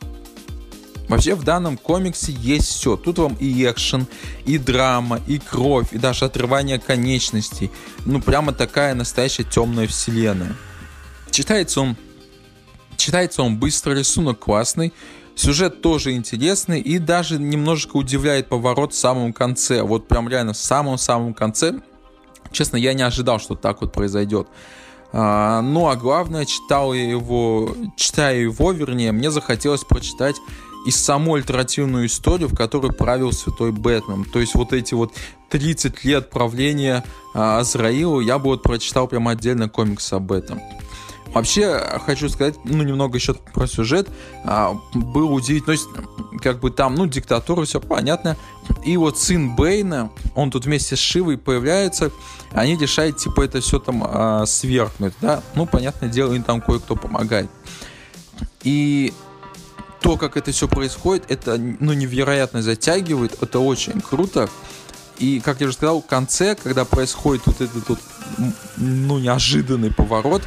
Вообще 1.08 1.34
в 1.34 1.44
данном 1.44 1.76
комиксе 1.76 2.32
есть 2.32 2.68
все. 2.68 2.96
Тут 2.96 3.18
вам 3.18 3.34
и 3.34 3.64
экшен, 3.64 4.06
и 4.46 4.58
драма, 4.58 5.20
и 5.26 5.38
кровь, 5.38 5.92
и 5.92 5.98
даже 5.98 6.24
отрывание 6.24 6.78
конечностей. 6.78 7.70
Ну 8.06 8.20
прямо 8.20 8.52
такая 8.52 8.94
настоящая 8.94 9.44
темная 9.44 9.86
вселенная. 9.86 10.56
Читается 11.30 11.80
он, 11.80 11.96
читается 12.96 13.42
он 13.42 13.58
быстро, 13.58 13.92
рисунок 13.92 14.38
классный, 14.38 14.92
сюжет 15.34 15.82
тоже 15.82 16.12
интересный 16.12 16.80
и 16.80 16.98
даже 16.98 17.38
немножечко 17.38 17.96
удивляет 17.96 18.48
поворот 18.48 18.94
в 18.94 18.96
самом 18.96 19.32
конце. 19.32 19.82
Вот 19.82 20.08
прям 20.08 20.28
реально 20.28 20.54
в 20.54 20.58
самом-самом 20.58 21.34
конце. 21.34 21.80
Честно, 22.50 22.76
я 22.76 22.94
не 22.94 23.02
ожидал, 23.02 23.40
что 23.40 23.56
так 23.56 23.80
вот 23.80 23.92
произойдет. 23.92 24.48
А, 25.16 25.60
ну 25.60 25.88
а 25.88 25.96
главное, 25.96 26.44
читал 26.44 26.92
я 26.92 27.08
его, 27.08 27.76
читая 27.96 28.36
его, 28.36 28.72
вернее, 28.72 29.12
мне 29.12 29.30
захотелось 29.30 29.84
прочитать 29.84 30.36
и 30.84 30.90
саму 30.90 31.34
альтернативную 31.34 32.06
историю, 32.06 32.48
в 32.48 32.56
которой 32.56 32.92
правил 32.92 33.32
святой 33.32 33.72
Бэтмен. 33.72 34.24
То 34.24 34.40
есть 34.40 34.54
вот 34.54 34.72
эти 34.72 34.94
вот 34.94 35.12
30 35.50 36.04
лет 36.04 36.30
правления 36.30 37.04
а, 37.34 37.60
Азраилу, 37.60 38.20
я 38.20 38.38
бы 38.38 38.46
вот 38.46 38.62
прочитал 38.62 39.08
прям 39.08 39.28
отдельно 39.28 39.68
комикс 39.68 40.12
об 40.12 40.32
этом. 40.32 40.60
Вообще, 41.34 41.80
хочу 42.06 42.28
сказать, 42.28 42.54
ну, 42.64 42.84
немного 42.84 43.18
еще 43.18 43.34
про 43.34 43.66
сюжет. 43.66 44.08
А, 44.44 44.78
был 44.94 45.34
удивительно, 45.34 45.72
есть, 45.72 45.88
как 46.40 46.60
бы 46.60 46.70
там, 46.70 46.94
ну, 46.94 47.06
диктатура, 47.06 47.64
все 47.64 47.80
понятно. 47.80 48.36
И 48.84 48.96
вот 48.96 49.18
сын 49.18 49.56
Бейна, 49.56 50.12
он 50.36 50.52
тут 50.52 50.66
вместе 50.66 50.94
с 50.94 51.00
Шивой 51.00 51.36
появляется, 51.36 52.12
они 52.52 52.76
решают, 52.76 53.16
типа, 53.16 53.42
это 53.42 53.60
все 53.60 53.80
там 53.80 54.04
а, 54.06 54.46
свергнуть, 54.46 55.14
да. 55.20 55.42
Ну, 55.56 55.66
понятное 55.66 56.08
дело, 56.08 56.34
им 56.34 56.44
там 56.44 56.60
кое-кто 56.60 56.94
помогает. 56.94 57.50
И 58.62 59.12
то, 60.04 60.18
как 60.18 60.36
это 60.36 60.52
все 60.52 60.68
происходит, 60.68 61.24
это 61.28 61.56
ну, 61.56 61.94
невероятно 61.94 62.60
затягивает, 62.60 63.42
это 63.42 63.58
очень 63.58 64.02
круто. 64.02 64.50
И, 65.18 65.40
как 65.40 65.62
я 65.62 65.66
уже 65.66 65.76
сказал, 65.76 66.02
в 66.02 66.06
конце, 66.06 66.56
когда 66.62 66.84
происходит 66.84 67.46
вот 67.46 67.62
этот 67.62 67.88
вот, 67.88 67.98
ну, 68.76 69.18
неожиданный 69.18 69.90
поворот, 69.90 70.42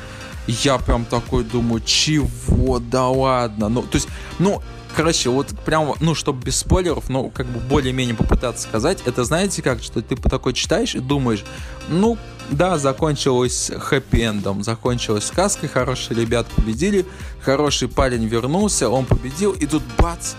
я 0.45 0.77
прям 0.77 1.05
такой 1.05 1.43
думаю, 1.43 1.81
чего, 1.83 2.77
да 2.77 3.07
ладно. 3.07 3.67
Ну, 3.67 3.81
то 3.81 3.95
есть, 3.95 4.07
ну, 4.37 4.61
короче, 4.97 5.29
вот 5.29 5.49
прям, 5.63 5.93
ну, 5.99 6.15
чтобы 6.15 6.43
без 6.43 6.57
спойлеров, 6.57 7.07
ну, 7.07 7.29
как 7.29 7.45
бы 7.45 7.59
более-менее 7.59 8.15
попытаться 8.15 8.63
сказать, 8.63 9.03
это 9.05 9.23
знаете 9.23 9.61
как, 9.61 9.83
что 9.83 10.01
ты 10.01 10.15
такой 10.15 10.53
читаешь 10.53 10.95
и 10.95 10.99
думаешь, 10.99 11.45
ну, 11.87 12.17
да, 12.49 12.79
закончилось 12.79 13.69
хэппи-эндом, 13.69 14.63
закончилась 14.63 15.25
сказкой, 15.25 15.69
хорошие 15.69 16.19
ребята 16.19 16.49
победили, 16.55 17.05
хороший 17.41 17.89
парень 17.89 18.25
вернулся, 18.25 18.89
он 18.89 19.05
победил, 19.05 19.51
и 19.51 19.67
тут 19.67 19.83
бац, 19.99 20.33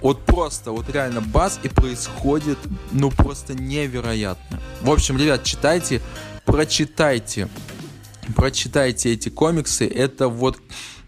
вот 0.00 0.24
просто, 0.24 0.72
вот 0.72 0.90
реально 0.90 1.20
бац, 1.20 1.58
и 1.62 1.68
происходит, 1.68 2.58
ну, 2.90 3.12
просто 3.12 3.54
невероятно. 3.54 4.60
В 4.80 4.90
общем, 4.90 5.16
ребят, 5.16 5.44
читайте, 5.44 6.02
прочитайте, 6.44 7.48
прочитайте 8.34 9.12
эти 9.12 9.28
комиксы, 9.28 9.86
это 9.86 10.26
вот 10.26 10.58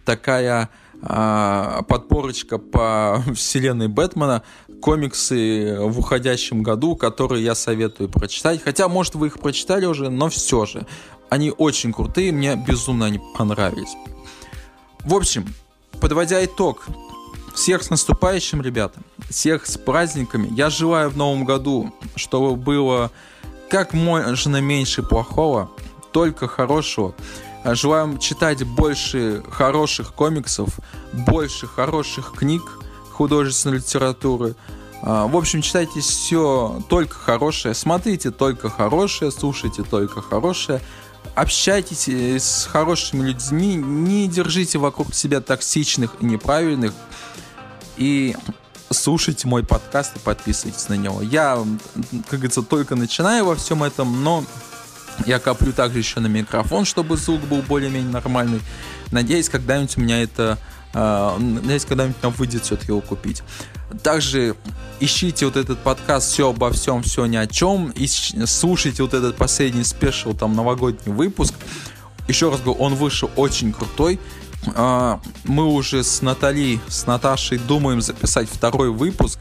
такая 0.05 0.71
а, 1.03 1.83
подпорочка 1.83 2.59
по 2.59 3.23
вселенной 3.35 3.89
Бэтмена, 3.89 4.43
комиксы 4.81 5.77
в 5.79 5.99
уходящем 5.99 6.63
году, 6.63 6.97
которые 6.97 7.45
я 7.45 7.55
советую 7.55 8.09
прочитать. 8.09 8.63
Хотя, 8.63 8.89
может, 8.89 9.15
вы 9.15 9.29
их 9.29 9.41
прочитали 9.41 9.87
уже, 9.87 10.11
но 10.11 10.29
все 10.29 10.67
же. 10.67 10.87
Они 11.29 11.53
очень 11.57 11.93
крутые, 11.93 12.33
мне 12.33 12.57
безумно 12.57 13.07
они 13.07 13.21
понравились. 13.37 13.95
В 15.01 15.15
общем, 15.15 15.47
подводя 16.01 16.45
итог, 16.45 16.87
всех 17.55 17.83
с 17.83 17.91
наступающим, 17.91 18.63
ребята, 18.63 19.01
всех 19.29 19.67
с 19.67 19.77
праздниками. 19.77 20.49
Я 20.53 20.71
желаю 20.71 21.11
в 21.11 21.17
новом 21.17 21.45
году, 21.45 21.93
чтобы 22.17 22.57
было 22.57 23.11
как 23.69 23.93
можно 23.93 24.61
меньше 24.61 25.03
плохого, 25.03 25.71
только 26.13 26.49
хорошего. 26.49 27.15
Желаем 27.65 28.19
читать 28.19 28.65
больше 28.65 29.43
хороших 29.51 30.15
комиксов, 30.15 30.81
больше 31.13 31.67
хороших 31.67 32.33
книг 32.33 32.63
художественной 33.13 33.77
литературы. 33.77 34.55
А, 35.03 35.27
в 35.27 35.37
общем, 35.37 35.61
читайте 35.61 36.01
все 36.01 36.83
только 36.89 37.15
хорошее, 37.15 37.75
смотрите 37.75 38.31
только 38.31 38.71
хорошее, 38.71 39.31
слушайте 39.31 39.83
только 39.83 40.23
хорошее, 40.23 40.81
общайтесь 41.35 42.09
с 42.09 42.67
хорошими 42.67 43.29
людьми, 43.29 43.75
не 43.75 44.27
держите 44.27 44.79
вокруг 44.79 45.15
себя 45.15 45.41
токсичных 45.41 46.17
и 46.21 46.25
неправильных, 46.25 46.93
и 47.97 48.37
слушайте 48.91 49.49
мой 49.49 49.65
подкаст 49.65 50.17
и 50.17 50.19
подписывайтесь 50.19 50.89
на 50.89 50.95
него. 50.95 51.23
Я, 51.23 51.63
как 52.29 52.41
говорится, 52.41 52.63
только 52.63 52.97
начинаю 52.97 53.45
во 53.45 53.55
всем 53.55 53.83
этом, 53.83 54.23
но 54.25 54.45
я 55.27 55.39
коплю 55.39 55.73
также 55.73 55.99
еще 55.99 56.21
на 56.21 56.27
микрофон, 56.27 56.85
чтобы 56.85 57.17
звук 57.17 57.41
был 57.43 57.63
более-менее 57.63 58.11
нормальный. 58.11 58.61
Надеюсь, 59.11 59.49
когда-нибудь 59.49 59.97
у 59.97 60.01
меня 60.01 60.23
это... 60.23 60.59
Э, 60.95 61.37
надеюсь, 61.39 61.85
когда-нибудь 61.85 62.23
нам 62.23 62.33
выйдет 62.33 62.65
все-таки 62.65 62.93
его 62.93 63.01
купить. 63.01 63.43
Также 64.03 64.57
ищите 65.01 65.47
вот 65.47 65.57
этот 65.57 65.81
подкаст 65.81 66.31
«Все 66.33 66.49
обо 66.49 66.71
всем, 66.73 67.03
все 67.03 67.27
ни 67.27 67.37
о 67.37 67.47
чем». 67.47 67.91
И 67.91 68.07
слушайте 68.07 69.03
вот 69.03 69.15
этот 69.15 69.37
последний 69.37 69.85
спешл, 69.85 70.33
там, 70.35 70.55
новогодний 70.55 71.13
выпуск. 71.13 71.55
Еще 72.29 72.51
раз 72.51 72.61
говорю, 72.61 72.81
он 72.81 72.95
вышел 72.95 73.31
очень 73.37 73.73
крутой. 73.73 74.21
А, 74.75 75.21
мы 75.45 75.67
уже 75.67 76.05
с 76.05 76.23
Натали, 76.23 76.81
с 76.87 77.07
Наташей 77.07 77.59
думаем 77.59 78.01
записать 78.01 78.49
второй 78.49 78.91
выпуск. 78.91 79.39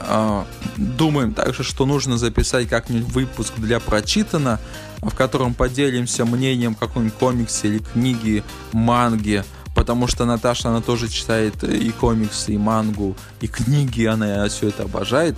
А, 0.00 0.46
думаем 0.76 1.32
также, 1.32 1.62
что 1.62 1.86
нужно 1.86 2.18
записать 2.18 2.68
как-нибудь 2.68 3.12
выпуск 3.12 3.54
для 3.56 3.80
прочитана, 3.80 4.60
в 4.98 5.14
котором 5.14 5.54
поделимся 5.54 6.24
мнением 6.24 6.74
какой-нибудь 6.74 7.16
комиксе 7.18 7.68
или 7.68 7.78
книги, 7.78 8.42
манги, 8.72 9.44
потому 9.74 10.06
что 10.06 10.24
Наташа, 10.24 10.70
она 10.70 10.80
тоже 10.80 11.08
читает 11.08 11.62
и 11.62 11.90
комиксы, 11.90 12.54
и 12.54 12.58
мангу, 12.58 13.16
и 13.40 13.46
книги, 13.46 14.04
она 14.04 14.48
все 14.48 14.68
это 14.68 14.84
обожает. 14.84 15.36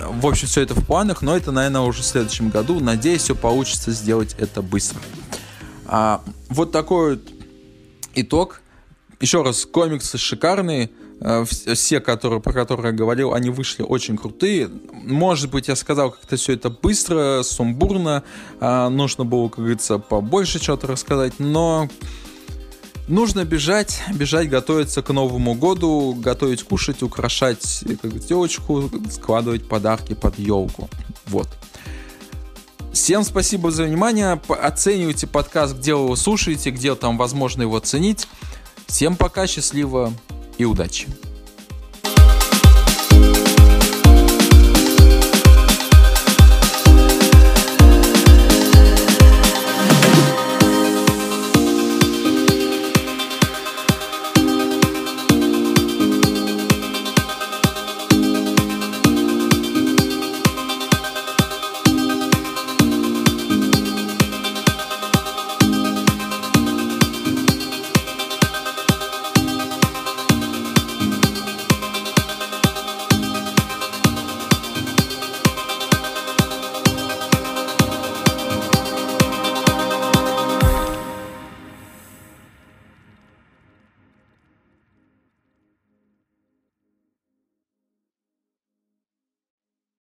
В 0.00 0.26
общем, 0.26 0.48
все 0.48 0.62
это 0.62 0.74
в 0.74 0.84
планах, 0.84 1.22
но 1.22 1.36
это, 1.36 1.52
наверное, 1.52 1.82
уже 1.82 2.02
в 2.02 2.06
следующем 2.06 2.48
году. 2.48 2.80
Надеюсь, 2.80 3.22
все 3.22 3.36
получится 3.36 3.92
сделать 3.92 4.34
это 4.38 4.62
быстро. 4.62 5.00
А, 5.86 6.22
вот 6.48 6.72
такой 6.72 7.16
вот 7.16 7.28
итог. 8.14 8.62
Еще 9.20 9.42
раз, 9.42 9.66
комиксы 9.66 10.18
шикарные. 10.18 10.90
Э, 11.24 11.44
все, 11.46 12.00
которые, 12.00 12.40
про 12.40 12.52
которые 12.52 12.88
я 12.88 12.92
говорил, 12.92 13.32
они 13.32 13.50
вышли 13.50 13.82
очень 13.82 14.16
крутые. 14.16 14.68
Может 14.92 15.50
быть, 15.50 15.68
я 15.68 15.76
сказал 15.76 16.10
как-то 16.10 16.36
все 16.36 16.54
это 16.54 16.68
быстро, 16.68 17.42
сумбурно. 17.44 18.24
А, 18.60 18.88
нужно 18.88 19.24
было, 19.24 19.48
как 19.48 19.58
говорится, 19.58 19.98
побольше 19.98 20.58
чего-то 20.58 20.88
рассказать. 20.88 21.34
Но 21.38 21.88
нужно 23.06 23.44
бежать, 23.44 24.02
бежать, 24.12 24.48
готовиться 24.48 25.02
к 25.02 25.12
Новому 25.12 25.54
году, 25.54 26.16
готовить 26.18 26.64
кушать, 26.64 27.02
украшать 27.04 27.84
как 28.02 28.18
девочку, 28.18 28.90
складывать 29.10 29.68
подарки 29.68 30.14
под 30.14 30.38
елку. 30.40 30.90
Вот. 31.26 31.48
Всем 32.92 33.22
спасибо 33.22 33.70
за 33.70 33.84
внимание. 33.84 34.40
Оценивайте 34.48 35.28
подкаст, 35.28 35.76
где 35.76 35.94
вы 35.94 36.04
его 36.04 36.16
слушаете, 36.16 36.70
где 36.70 36.96
там 36.96 37.16
возможно 37.16 37.62
его 37.62 37.76
оценить. 37.76 38.26
Всем 38.88 39.16
пока, 39.16 39.46
счастливо 39.46 40.12
и 40.62 40.64
удачи! 40.64 41.08